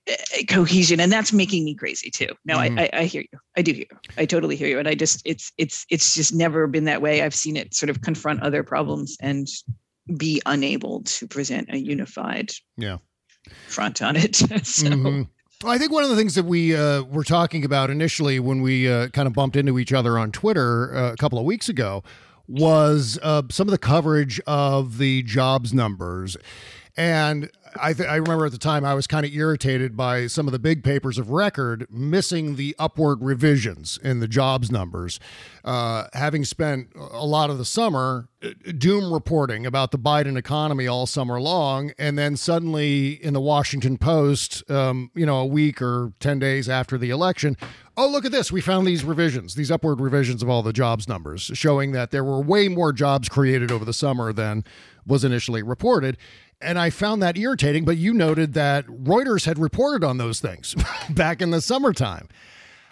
[0.08, 2.78] eh, eh, cohesion and that's making me crazy too no mm I, mm-hmm.
[2.80, 3.98] I, I hear you i do hear you.
[4.18, 7.22] i totally hear you and i just it's it's it's just never been that way
[7.22, 9.48] i've seen it sort of confront other problems and
[10.14, 12.98] be unable to present a unified yeah.
[13.68, 14.36] front on it.
[14.36, 14.46] so.
[14.46, 15.22] Mm-hmm.
[15.64, 18.60] Well, I think one of the things that we uh, were talking about initially when
[18.60, 21.68] we uh, kind of bumped into each other on Twitter uh, a couple of weeks
[21.68, 22.04] ago
[22.46, 26.36] was uh, some of the coverage of the jobs numbers.
[26.96, 30.46] And I, th- I remember at the time I was kind of irritated by some
[30.46, 35.18] of the big papers of record missing the upward revisions in the jobs numbers.
[35.64, 40.86] Uh, having spent a lot of the summer uh, doom reporting about the Biden economy
[40.86, 45.82] all summer long, and then suddenly in the Washington Post, um, you know, a week
[45.82, 47.56] or 10 days after the election,
[47.96, 48.52] oh, look at this.
[48.52, 52.24] We found these revisions, these upward revisions of all the jobs numbers, showing that there
[52.24, 54.64] were way more jobs created over the summer than
[55.06, 56.16] was initially reported.
[56.60, 60.74] And I found that irritating, but you noted that Reuters had reported on those things
[61.10, 62.28] back in the summertime.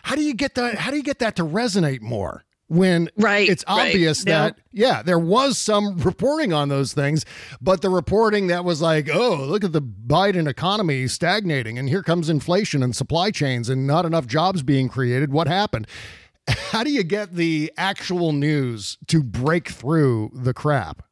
[0.02, 2.44] How do you get that how do you get that to resonate more?
[2.68, 4.32] when right, it's obvious right.
[4.32, 4.86] that yeah.
[4.96, 5.02] yeah.
[5.02, 7.26] there was some reporting on those things
[7.60, 12.02] but the reporting that was like oh look at the biden economy stagnating and here
[12.02, 15.86] comes inflation and supply chains and not enough jobs being created what happened
[16.48, 21.02] how do you get the actual news to break through the crap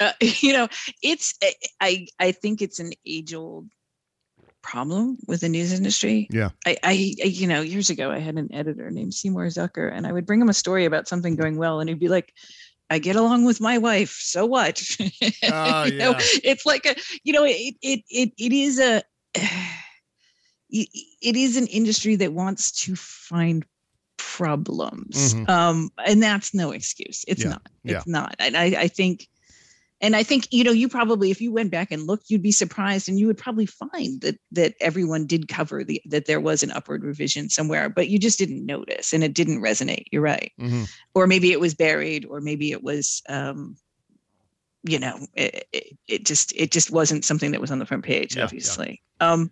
[0.00, 0.66] uh, you know
[1.02, 3.68] it's eh, i i think it's an age old
[4.62, 8.50] problem with the news industry yeah I, I you know years ago i had an
[8.52, 11.80] editor named seymour zucker and i would bring him a story about something going well
[11.80, 12.32] and he'd be like
[12.92, 14.18] I get along with my wife.
[14.20, 14.82] So what?
[15.00, 15.86] Oh, yeah.
[15.90, 19.00] know, it's like a, you know, it it it, it is a,
[20.72, 23.64] it is an industry that wants to find
[24.16, 25.48] problems, mm-hmm.
[25.48, 27.24] um, and that's no excuse.
[27.28, 27.50] It's yeah.
[27.50, 27.62] not.
[27.84, 28.12] It's yeah.
[28.12, 28.34] not.
[28.40, 29.28] And I I think
[30.00, 32.52] and i think you know you probably if you went back and looked you'd be
[32.52, 36.62] surprised and you would probably find that that everyone did cover the that there was
[36.62, 40.52] an upward revision somewhere but you just didn't notice and it didn't resonate you're right
[40.60, 40.84] mm-hmm.
[41.14, 43.76] or maybe it was buried or maybe it was um
[44.84, 48.04] you know it, it, it, just it just wasn't something that was on the front
[48.04, 49.32] page yeah, obviously yeah.
[49.32, 49.50] um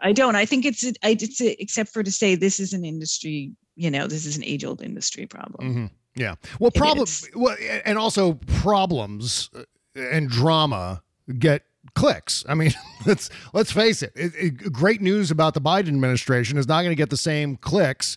[0.00, 3.50] i don't i think it's i it's except for to say this is an industry
[3.76, 5.86] you know this is an age old industry problem mm-hmm.
[6.14, 6.36] Yeah.
[6.60, 7.28] Well, problems.
[7.34, 9.62] Well, and also problems uh,
[9.96, 11.02] and drama
[11.38, 11.62] get
[11.94, 12.44] clicks.
[12.48, 12.72] I mean,
[13.06, 16.92] let's let's face it, it, it great news about the Biden administration is not going
[16.92, 18.16] to get the same clicks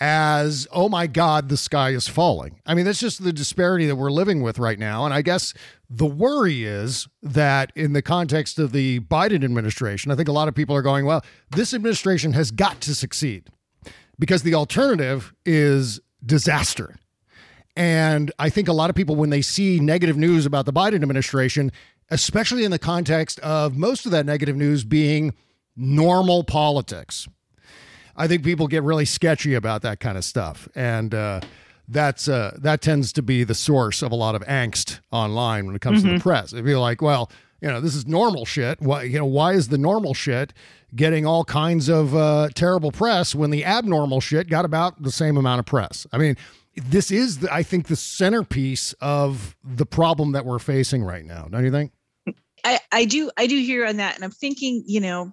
[0.00, 3.96] as oh my god the sky is falling i mean that's just the disparity that
[3.96, 5.52] we're living with right now and i guess
[5.90, 10.46] the worry is that in the context of the biden administration i think a lot
[10.46, 13.48] of people are going well this administration has got to succeed
[14.20, 16.94] because the alternative is disaster
[17.78, 20.96] and I think a lot of people, when they see negative news about the Biden
[21.00, 21.70] administration,
[22.10, 25.32] especially in the context of most of that negative news being
[25.76, 27.28] normal politics,
[28.16, 30.68] I think people get really sketchy about that kind of stuff.
[30.74, 31.40] And, uh,
[31.90, 35.74] that's uh, that tends to be the source of a lot of angst online when
[35.74, 36.06] it comes mm-hmm.
[36.08, 36.22] to the mm-hmm.
[36.28, 36.52] press.
[36.52, 37.30] If you're like, well,
[37.62, 38.78] you know, this is normal shit.
[38.82, 40.52] Why, you know, why is the normal shit
[40.94, 45.38] getting all kinds of uh, terrible press when the abnormal shit got about the same
[45.38, 46.06] amount of press?
[46.12, 46.36] I mean,
[46.80, 51.46] this is, the, I think, the centerpiece of the problem that we're facing right now.
[51.50, 51.92] Don't you think?
[52.64, 55.32] I, I do I do hear on that, and I'm thinking, you know,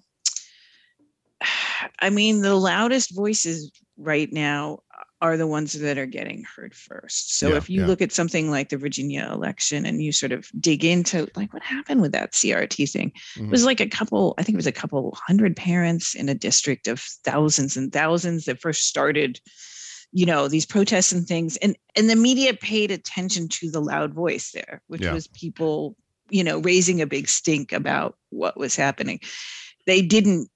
[2.00, 4.80] I mean, the loudest voices right now
[5.22, 7.38] are the ones that are getting heard first.
[7.38, 7.86] So yeah, if you yeah.
[7.86, 11.62] look at something like the Virginia election and you sort of dig into like what
[11.62, 13.46] happened with that CRT thing, mm-hmm.
[13.46, 13.66] it was mm-hmm.
[13.66, 17.00] like a couple, I think it was a couple hundred parents in a district of
[17.00, 19.40] thousands and thousands that first started
[20.16, 24.14] you know these protests and things and and the media paid attention to the loud
[24.14, 25.12] voice there which yeah.
[25.12, 25.94] was people
[26.30, 29.20] you know raising a big stink about what was happening
[29.86, 30.48] they didn't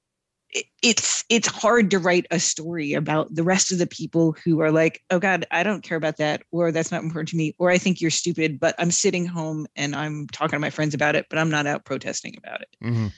[0.83, 4.73] it's it's hard to write a story about the rest of the people who are
[4.73, 7.69] like oh god i don't care about that or that's not important to me or
[7.69, 11.15] i think you're stupid but i'm sitting home and i'm talking to my friends about
[11.15, 13.09] it but i'm not out protesting about it mm-hmm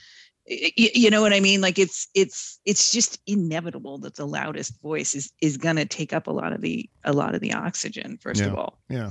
[0.45, 5.15] you know what i mean like it's it's it's just inevitable that the loudest voice
[5.15, 8.17] is is going to take up a lot of the a lot of the oxygen
[8.17, 8.47] first yeah.
[8.47, 9.09] of all yeah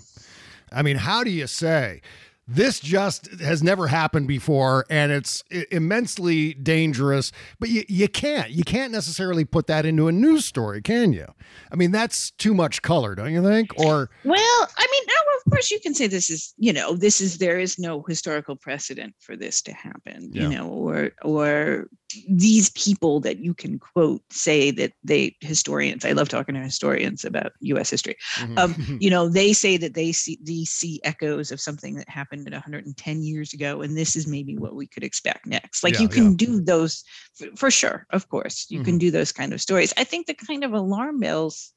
[0.72, 2.00] i mean how do you say
[2.48, 8.62] this just has never happened before and it's immensely dangerous but you, you can't you
[8.64, 11.26] can't necessarily put that into a news story can you
[11.72, 15.50] i mean that's too much color don't you think or well i mean no of
[15.50, 19.14] course you can say this is you know this is there is no historical precedent
[19.20, 20.42] for this to happen yeah.
[20.42, 21.88] you know or or
[22.28, 27.24] these people that you can quote say that they historians i love talking to historians
[27.24, 28.56] about us history mm-hmm.
[28.58, 32.48] um, you know they say that they see these see echoes of something that happened
[32.50, 36.08] 110 years ago and this is maybe what we could expect next like yeah, you
[36.08, 36.36] can yeah.
[36.36, 37.02] do those
[37.34, 38.84] for, for, sure of course you mm-hmm.
[38.84, 41.72] can do those kind of stories i think the kind of alarm bells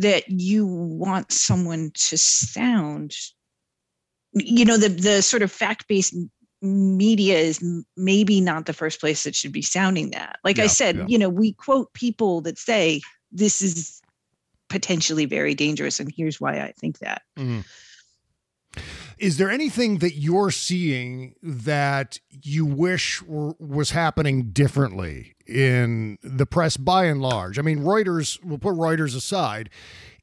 [0.00, 3.14] that you want someone to sound
[4.32, 6.16] you know the the sort of fact-based
[6.62, 7.62] media is
[7.98, 11.04] maybe not the first place that should be sounding that like yeah, i said yeah.
[11.06, 14.00] you know we quote people that say this is
[14.70, 17.60] potentially very dangerous and here's why i think that mm-hmm.
[19.18, 26.46] Is there anything that you're seeing that you wish were, was happening differently in the
[26.46, 27.58] press by and large?
[27.58, 29.68] I mean, Reuters, we'll put Reuters aside.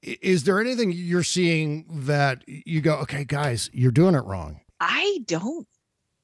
[0.01, 4.61] Is there anything you're seeing that you go, okay, guys, you're doing it wrong?
[4.79, 5.67] I don't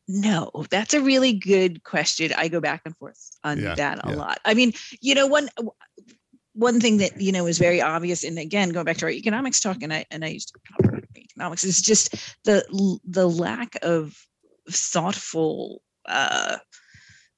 [0.08, 0.52] know.
[0.70, 2.32] that's a really good question.
[2.38, 4.16] I go back and forth on yeah, that a yeah.
[4.16, 4.40] lot.
[4.46, 5.50] I mean, you know, one
[6.56, 9.60] one thing that you know is very obvious, and again, going back to our economics
[9.60, 10.93] talk, and I and I used to cover
[11.36, 12.16] economics is just
[12.46, 14.18] the the lack of
[14.70, 16.58] thoughtful uh,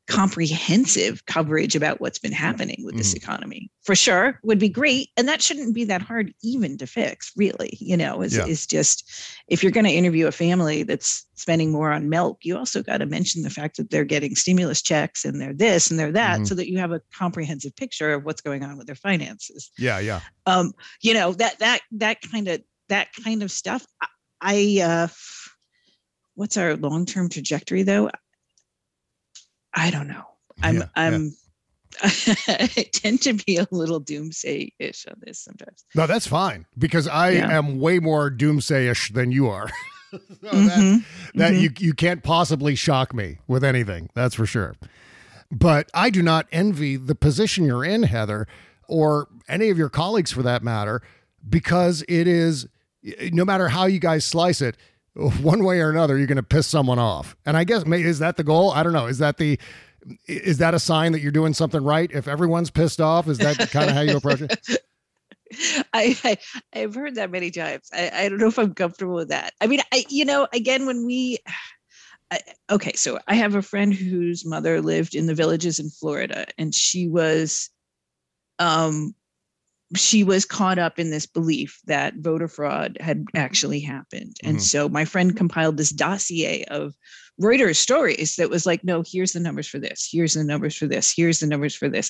[0.07, 2.39] comprehensive coverage about what's been mm-hmm.
[2.43, 3.17] happening with this mm.
[3.17, 7.31] economy for sure would be great and that shouldn't be that hard even to fix
[7.35, 8.45] really you know is, yeah.
[8.45, 9.09] is just
[9.47, 12.97] if you're going to interview a family that's spending more on milk you also got
[12.99, 16.39] to mention the fact that they're getting stimulus checks and they're this and they're that
[16.41, 19.71] mm so that you have a comprehensive picture of what's going on with their finances
[19.79, 20.71] yeah yeah um,
[21.01, 23.85] you know that that that kind of that kind of stuff.
[24.01, 24.07] I,
[24.41, 25.07] I uh,
[26.35, 28.09] what's our long term trajectory though?
[29.73, 30.23] I don't know.
[30.61, 31.33] I'm, yeah, I'm,
[32.03, 32.35] yeah.
[32.47, 35.85] I tend to be a little doomsay ish on this sometimes.
[35.95, 37.57] No, that's fine because I yeah.
[37.57, 39.69] am way more doomsay ish than you are.
[40.11, 40.59] so mm-hmm.
[40.67, 41.03] That,
[41.35, 41.61] that mm-hmm.
[41.63, 44.09] you you can't possibly shock me with anything.
[44.13, 44.75] That's for sure.
[45.51, 48.47] But I do not envy the position you're in, Heather,
[48.89, 51.01] or any of your colleagues for that matter,
[51.47, 52.67] because it is
[53.31, 54.75] no matter how you guys slice it,
[55.41, 57.35] one way or another, you're going to piss someone off.
[57.45, 58.71] And I guess is that the goal?
[58.71, 59.07] I don't know.
[59.07, 59.59] Is that the
[60.27, 62.11] is that a sign that you're doing something right?
[62.13, 64.77] If everyone's pissed off, is that kind of how you approach it?
[65.93, 66.37] I,
[66.75, 67.89] I have heard that many times.
[67.91, 69.53] I, I don't know if I'm comfortable with that.
[69.61, 71.39] I mean, I you know, again, when we
[72.29, 72.39] I,
[72.69, 76.75] okay, so I have a friend whose mother lived in the villages in Florida, and
[76.75, 77.71] she was
[78.59, 79.15] um
[79.95, 83.37] she was caught up in this belief that voter fraud had mm-hmm.
[83.37, 84.35] actually happened.
[84.43, 84.63] And mm-hmm.
[84.63, 86.95] so my friend compiled this dossier of
[87.39, 90.87] Reuters stories that was like, no, here's the numbers for this, here's the numbers for
[90.87, 92.09] this, here's the numbers for this.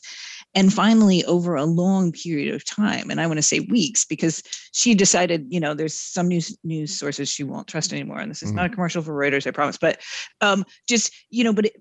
[0.53, 4.41] And finally, over a long period of time, and I want to say weeks, because
[4.71, 8.19] she decided, you know, there's some news news sources she won't trust anymore.
[8.19, 8.57] And this is mm-hmm.
[8.57, 9.77] not a commercial for Reuters, I promise.
[9.77, 9.99] But
[10.41, 11.73] um, just, you know, but it,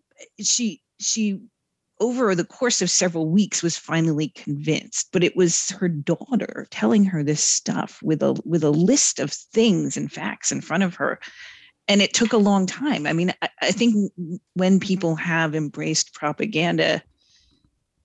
[0.42, 1.38] she she
[2.01, 7.05] over the course of several weeks was finally convinced but it was her daughter telling
[7.05, 10.95] her this stuff with a with a list of things and facts in front of
[10.97, 11.20] her
[11.86, 14.12] and it took a long time i mean i, I think
[14.55, 17.03] when people have embraced propaganda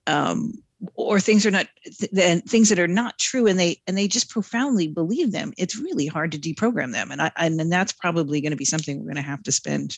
[0.07, 0.53] um,
[0.95, 4.29] or things are not th- things that are not true and they and they just
[4.29, 8.39] profoundly believe them it's really hard to deprogram them and i and, and that's probably
[8.39, 9.97] going to be something we're going to have to spend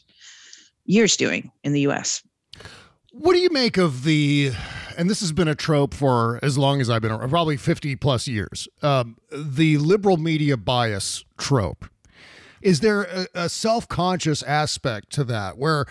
[0.86, 2.24] years doing in the us
[3.14, 4.54] what do you make of the,
[4.98, 8.26] and this has been a trope for as long as I've been probably 50 plus
[8.26, 11.88] years, um, the liberal media bias trope?
[12.62, 15.88] Is there a, a self conscious aspect to that where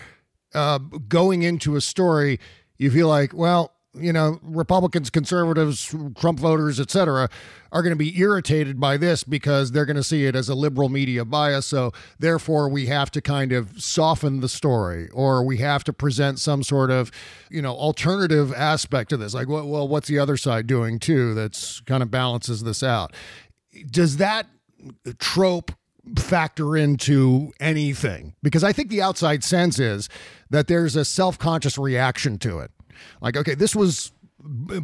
[0.55, 2.39] uh, going into a story,
[2.79, 7.29] you feel like, well, you know, Republicans, conservatives, Trump voters, etc.,
[7.73, 10.55] are going to be irritated by this because they're going to see it as a
[10.55, 11.65] liberal media bias.
[11.65, 16.39] So, therefore, we have to kind of soften the story, or we have to present
[16.39, 17.11] some sort of,
[17.49, 19.33] you know, alternative aspect to this.
[19.33, 21.33] Like, well, what's the other side doing too?
[21.33, 23.13] That's kind of balances this out.
[23.89, 24.45] Does that
[25.19, 25.71] trope
[26.17, 28.35] factor into anything?
[28.41, 30.07] Because I think the outside sense is
[30.49, 32.71] that there's a self conscious reaction to it
[33.21, 34.11] like, okay, this was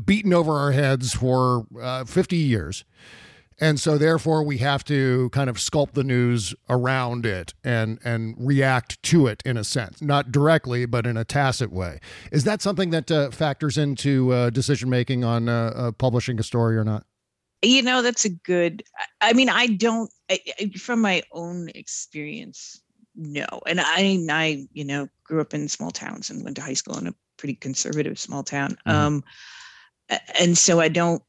[0.06, 2.84] beaten over our heads for uh, 50 years.
[3.60, 8.36] And so therefore we have to kind of sculpt the news around it and and
[8.38, 12.00] react to it in a sense, not directly, but in a tacit way.
[12.32, 16.78] Is that something that uh, factors into uh, decision making on uh, publishing a story
[16.78, 17.08] or not?
[17.64, 18.84] You know, that's a good.
[19.22, 20.40] I mean, I don't I,
[20.78, 22.80] from my own experience
[23.20, 26.76] no and i i you know grew up in small towns and went to high
[26.76, 28.72] school in a pretty conservative small town.
[28.86, 28.90] Mm-hmm.
[28.92, 29.24] Um,
[30.40, 31.22] and so I don't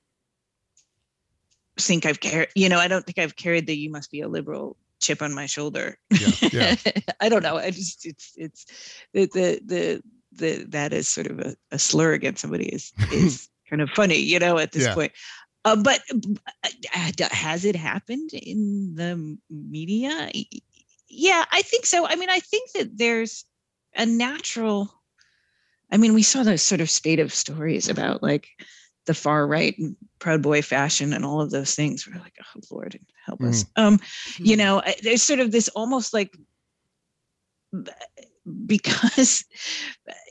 [1.78, 4.28] think I've carried, you know, I don't think I've carried the "you must be a
[4.28, 5.98] liberal" chip on my shoulder.
[6.10, 6.76] Yeah, yeah.
[7.20, 7.56] I don't know.
[7.56, 8.64] I just it's it's
[9.12, 10.02] the the the,
[10.32, 14.16] the that is sort of a, a slur against somebody is is kind of funny,
[14.18, 14.94] you know, at this yeah.
[14.94, 15.12] point.
[15.64, 20.30] Uh, but uh, uh, uh, has it happened in the media?
[21.10, 22.06] Yeah, I think so.
[22.06, 23.44] I mean, I think that there's
[23.96, 24.97] a natural
[25.90, 28.48] I mean, we saw those sort of spate of stories about like
[29.06, 32.06] the far right and proud boy fashion and all of those things.
[32.06, 33.64] We're like, oh Lord, help us.
[33.64, 33.68] Mm.
[33.76, 33.92] Um,
[34.36, 34.58] you mm-hmm.
[34.58, 36.36] know, there's sort of this almost like
[38.66, 39.44] because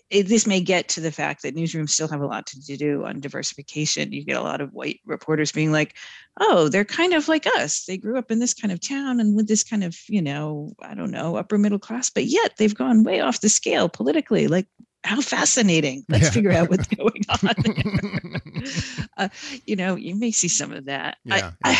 [0.10, 3.20] this may get to the fact that newsrooms still have a lot to do on
[3.20, 4.12] diversification.
[4.14, 5.96] You get a lot of white reporters being like,
[6.40, 7.86] oh, they're kind of like us.
[7.86, 10.74] They grew up in this kind of town and with this kind of, you know,
[10.82, 14.48] I don't know, upper middle class, but yet they've gone way off the scale politically.
[14.48, 14.68] Like,
[15.08, 16.06] how fascinating.
[16.10, 16.30] Let's yeah.
[16.32, 18.42] figure out what's going on.
[19.18, 19.30] uh,
[19.66, 21.18] you know, you may see some of that.
[21.24, 21.52] Yeah.
[21.64, 21.72] I,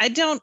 [0.00, 0.42] I, I don't.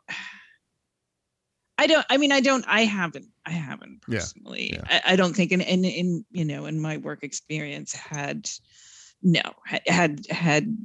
[1.78, 2.06] I don't.
[2.10, 2.64] I mean, I don't.
[2.68, 3.28] I haven't.
[3.46, 4.74] I haven't personally.
[4.74, 4.84] Yeah.
[5.06, 5.52] I, I, don't think.
[5.52, 8.50] And in, in, in you know, in my work experience, had
[9.24, 10.78] no had had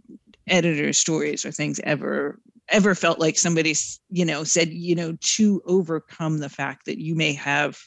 [0.49, 3.75] editor stories or things ever ever felt like somebody
[4.11, 7.79] you know said you know to overcome the fact that you may have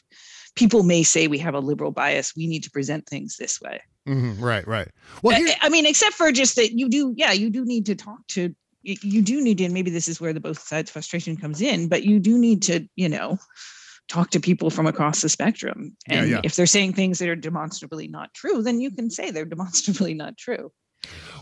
[0.54, 2.34] people may say we have a liberal bias.
[2.36, 3.80] We need to present things this way.
[4.08, 4.88] Mm-hmm, right, right.
[5.22, 7.86] Well, here- I, I mean, except for just that you do, yeah, you do need
[7.86, 10.90] to talk to you do need to and maybe this is where the both sides
[10.90, 13.36] frustration comes in but you do need to you know
[14.08, 16.40] talk to people from across the spectrum and yeah, yeah.
[16.44, 20.14] if they're saying things that are demonstrably not true then you can say they're demonstrably
[20.14, 20.72] not true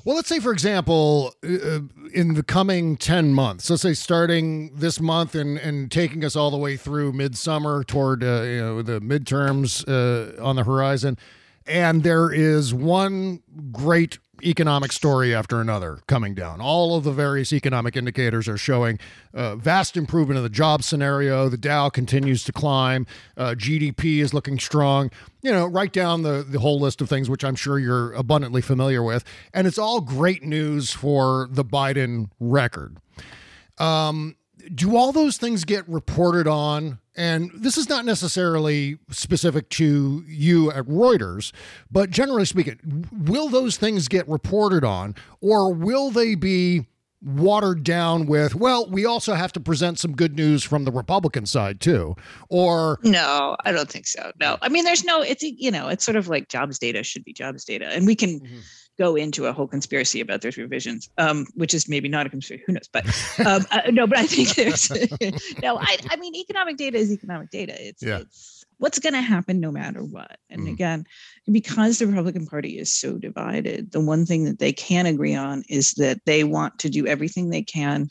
[0.05, 1.81] well, let's say, for example, uh, uh,
[2.15, 6.51] in the coming 10 months, let's say starting this month and, and taking us all
[6.51, 11.19] the way through midsummer toward uh, you know, the midterms uh, on the horizon,
[11.67, 16.61] and there is one great economic story after another coming down.
[16.61, 18.99] All of the various economic indicators are showing
[19.35, 21.49] uh, vast improvement in the job scenario.
[21.49, 23.07] The Dow continues to climb.
[23.37, 25.11] Uh, GDP is looking strong.
[25.43, 28.63] You know, right down the, the whole list of things, which I'm sure you're abundantly
[28.63, 29.25] familiar with.
[29.53, 32.99] And it's all great news for the Biden record.
[33.79, 34.37] Um,
[34.75, 40.71] do all those things get reported on and this is not necessarily specific to you
[40.71, 41.53] at Reuters,
[41.91, 46.87] but generally speaking, will those things get reported on or will they be
[47.21, 51.45] watered down with, well, we also have to present some good news from the Republican
[51.45, 52.15] side too?
[52.51, 54.31] Or No, I don't think so.
[54.39, 54.57] No.
[54.63, 57.33] I mean, there's no it's you know, it's sort of like jobs data should be
[57.33, 58.59] jobs data and we can mm-hmm
[58.99, 62.65] go into a whole conspiracy about those revisions, um, which is maybe not a conspiracy.
[62.67, 62.89] Who knows?
[62.93, 63.07] But
[63.47, 64.91] um, uh, no, but I think there's
[65.63, 65.79] no.
[65.79, 67.75] I, I, mean, economic data is economic data.
[67.79, 68.19] It's, yeah.
[68.19, 70.39] it's what's going to happen no matter what.
[70.51, 70.73] And mm.
[70.73, 71.05] again,
[71.51, 75.63] because the Republican Party is so divided, the one thing that they can agree on
[75.69, 78.09] is that they want to do everything they can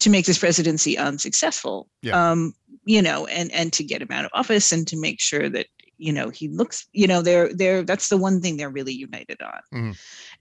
[0.00, 1.88] to make this presidency unsuccessful.
[2.02, 2.30] Yeah.
[2.30, 2.54] Um,
[2.84, 5.66] you know, and and to get him out of office and to make sure that
[6.00, 9.36] you know he looks you know they're they're that's the one thing they're really united
[9.42, 9.90] on mm-hmm.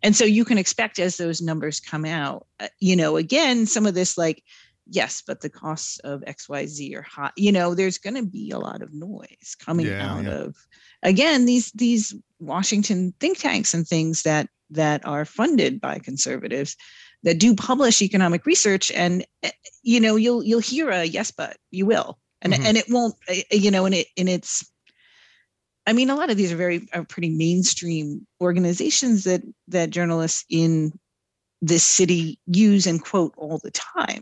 [0.01, 3.85] and so you can expect as those numbers come out uh, you know again some
[3.85, 4.41] of this like
[4.89, 8.57] yes but the costs of xyz are high you know there's going to be a
[8.59, 10.29] lot of noise coming yeah, out yeah.
[10.29, 10.55] of
[11.03, 16.77] again these these washington think tanks and things that that are funded by conservatives
[17.23, 19.51] that do publish economic research and eh,
[19.83, 22.65] you know you'll you'll hear a yes but you will and mm-hmm.
[22.65, 24.63] and it won't eh, eh, you know and it and it's
[25.89, 30.45] I mean, a lot of these are very are pretty mainstream organizations that that journalists
[30.47, 30.91] in
[31.63, 34.21] this city use and quote all the time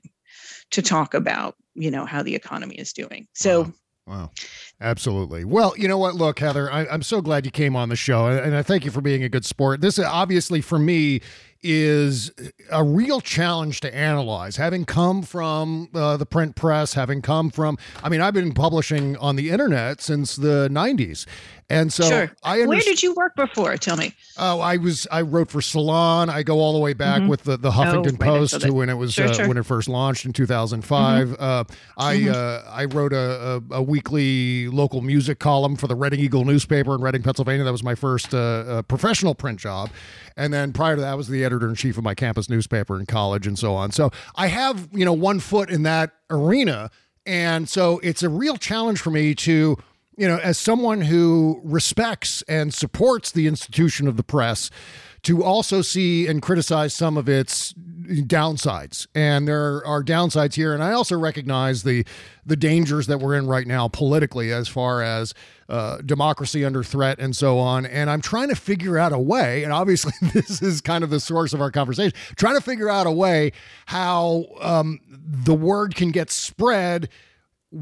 [0.72, 3.28] to talk about you know how the economy is doing.
[3.34, 3.64] So.
[3.66, 3.74] Wow.
[4.08, 4.32] Wow.
[4.80, 5.44] Absolutely.
[5.44, 6.16] Well, you know what?
[6.16, 8.92] Look, Heather, I, am so glad you came on the show, and I thank you
[8.92, 9.82] for being a good sport.
[9.82, 11.20] This obviously, for me,
[11.62, 12.32] is
[12.72, 14.56] a real challenge to analyze.
[14.56, 19.18] Having come from uh, the print press, having come from, I mean, I've been publishing
[19.18, 21.26] on the internet since the 90s.
[21.70, 22.32] And so sure.
[22.44, 23.76] I Where did you work before?
[23.76, 24.14] Tell me.
[24.38, 26.30] Oh, I was I wrote for Salon.
[26.30, 27.28] I go all the way back mm-hmm.
[27.28, 29.48] with the, the Huffington oh, Post right, to when it was sure, uh, sure.
[29.50, 31.28] when it first launched in 2005.
[31.28, 31.36] Mm-hmm.
[31.44, 31.64] Uh,
[31.98, 32.32] I mm-hmm.
[32.34, 36.96] uh, I wrote a, a, a, weekly local music column for the Reading Eagle newspaper
[36.96, 37.66] in Reading, Pennsylvania.
[37.66, 39.90] That was my first uh, uh, professional print job.
[40.38, 42.98] And then prior to that, I was the editor in chief of my campus newspaper
[42.98, 43.92] in college and so on.
[43.92, 46.92] So I have you know one foot in that arena.
[47.26, 49.76] And so it's a real challenge for me to
[50.18, 54.70] you know, as someone who respects and supports the institution of the press,
[55.24, 59.08] to also see and criticize some of its downsides.
[59.14, 60.74] And there are downsides here.
[60.74, 62.06] And I also recognize the
[62.46, 65.34] the dangers that we're in right now politically, as far as
[65.70, 67.86] uh, democracy under threat and so on.
[67.86, 69.64] And I'm trying to figure out a way.
[69.64, 72.14] And obviously, this is kind of the source of our conversation.
[72.38, 73.52] Trying to figure out a way
[73.88, 77.10] how um, the word can get spread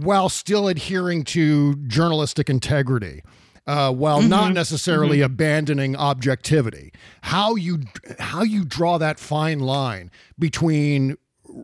[0.04, 3.24] while still adhering to journalistic integrity.
[3.68, 4.30] Uh, while mm-hmm.
[4.30, 5.26] not necessarily mm-hmm.
[5.26, 6.94] abandoning objectivity,
[7.24, 7.80] how you
[8.20, 11.16] how you draw that fine line between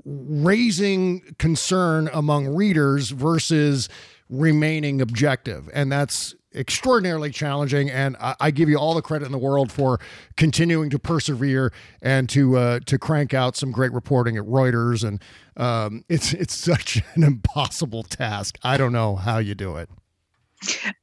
[0.04, 3.88] raising concern among readers versus
[4.32, 7.90] remaining objective, and that's extraordinarily challenging.
[7.90, 10.00] And I, I, give you all the credit in the world for
[10.38, 11.72] continuing to persevere
[12.02, 15.04] and to uh, to crank out some great reporting at Reuters.
[15.08, 15.22] And
[15.58, 18.58] um, it's it's such an impossible task.
[18.64, 19.90] I don't know how you do it.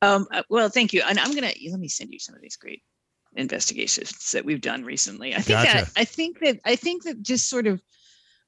[0.02, 1.02] Um, uh, well, thank you.
[1.06, 2.82] And I'm gonna let me send you some of these great
[3.36, 5.32] investigations that we've done recently.
[5.32, 5.84] I think gotcha.
[5.84, 7.80] that I think that I think that just sort of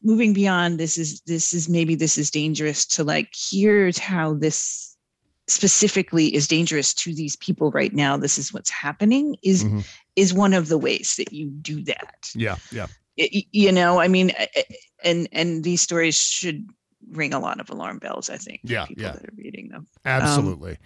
[0.02, 4.89] moving beyond this is this is maybe this is dangerous to like here's how this
[5.50, 9.80] specifically is dangerous to these people right now this is what's happening is mm-hmm.
[10.16, 12.86] is one of the ways that you do that yeah yeah
[13.16, 14.32] it, you know i mean
[15.04, 16.66] and and these stories should
[17.12, 18.30] ring a lot of alarm bells.
[18.30, 18.60] I think.
[18.64, 19.12] Yeah, people yeah.
[19.12, 19.86] that are reading them.
[20.04, 20.72] Um, Absolutely.
[20.72, 20.76] Um,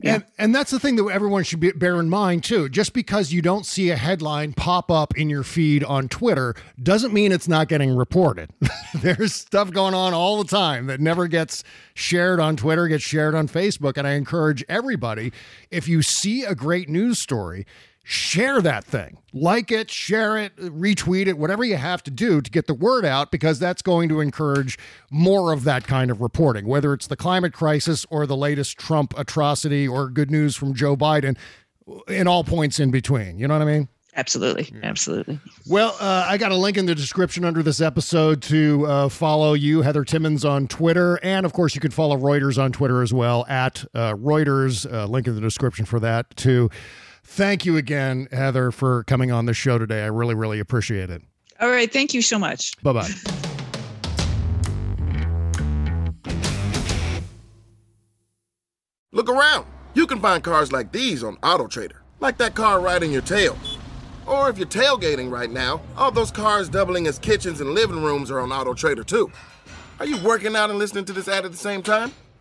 [0.00, 0.14] yeah.
[0.14, 2.68] And, and that's the thing that everyone should be, bear in mind too.
[2.68, 7.12] Just because you don't see a headline pop up in your feed on Twitter doesn't
[7.12, 8.50] mean it's not getting reported.
[8.94, 11.64] There's stuff going on all the time that never gets
[11.94, 13.96] shared on Twitter, gets shared on Facebook.
[13.96, 15.32] And I encourage everybody
[15.72, 17.66] if you see a great news story,
[18.08, 19.18] share that thing.
[19.34, 23.04] Like it, share it, retweet it, whatever you have to do to get the word
[23.04, 24.78] out, because that's going to encourage
[25.10, 29.12] more of that kind of reporting, whether it's the climate crisis or the latest Trump
[29.18, 31.36] atrocity or good news from Joe Biden,
[32.08, 33.38] and all points in between.
[33.38, 33.88] You know what I mean?
[34.16, 34.72] Absolutely.
[34.82, 35.38] Absolutely.
[35.68, 39.52] Well, uh, I got a link in the description under this episode to uh, follow
[39.52, 41.20] you, Heather Timmons, on Twitter.
[41.22, 44.90] And of course, you can follow Reuters on Twitter as well, at uh, Reuters.
[44.90, 46.70] Uh, link in the description for that, too.
[47.30, 50.02] Thank you again, Heather, for coming on the show today.
[50.02, 51.20] I really, really appreciate it.
[51.60, 51.92] All right.
[51.92, 52.72] Thank you so much.
[52.82, 53.08] Bye bye.
[59.12, 59.66] Look around.
[59.94, 63.58] You can find cars like these on AutoTrader, like that car riding your tail.
[64.26, 68.30] Or if you're tailgating right now, all those cars doubling as kitchens and living rooms
[68.30, 69.30] are on AutoTrader too.
[70.00, 72.10] Are you working out and listening to this ad at the same time?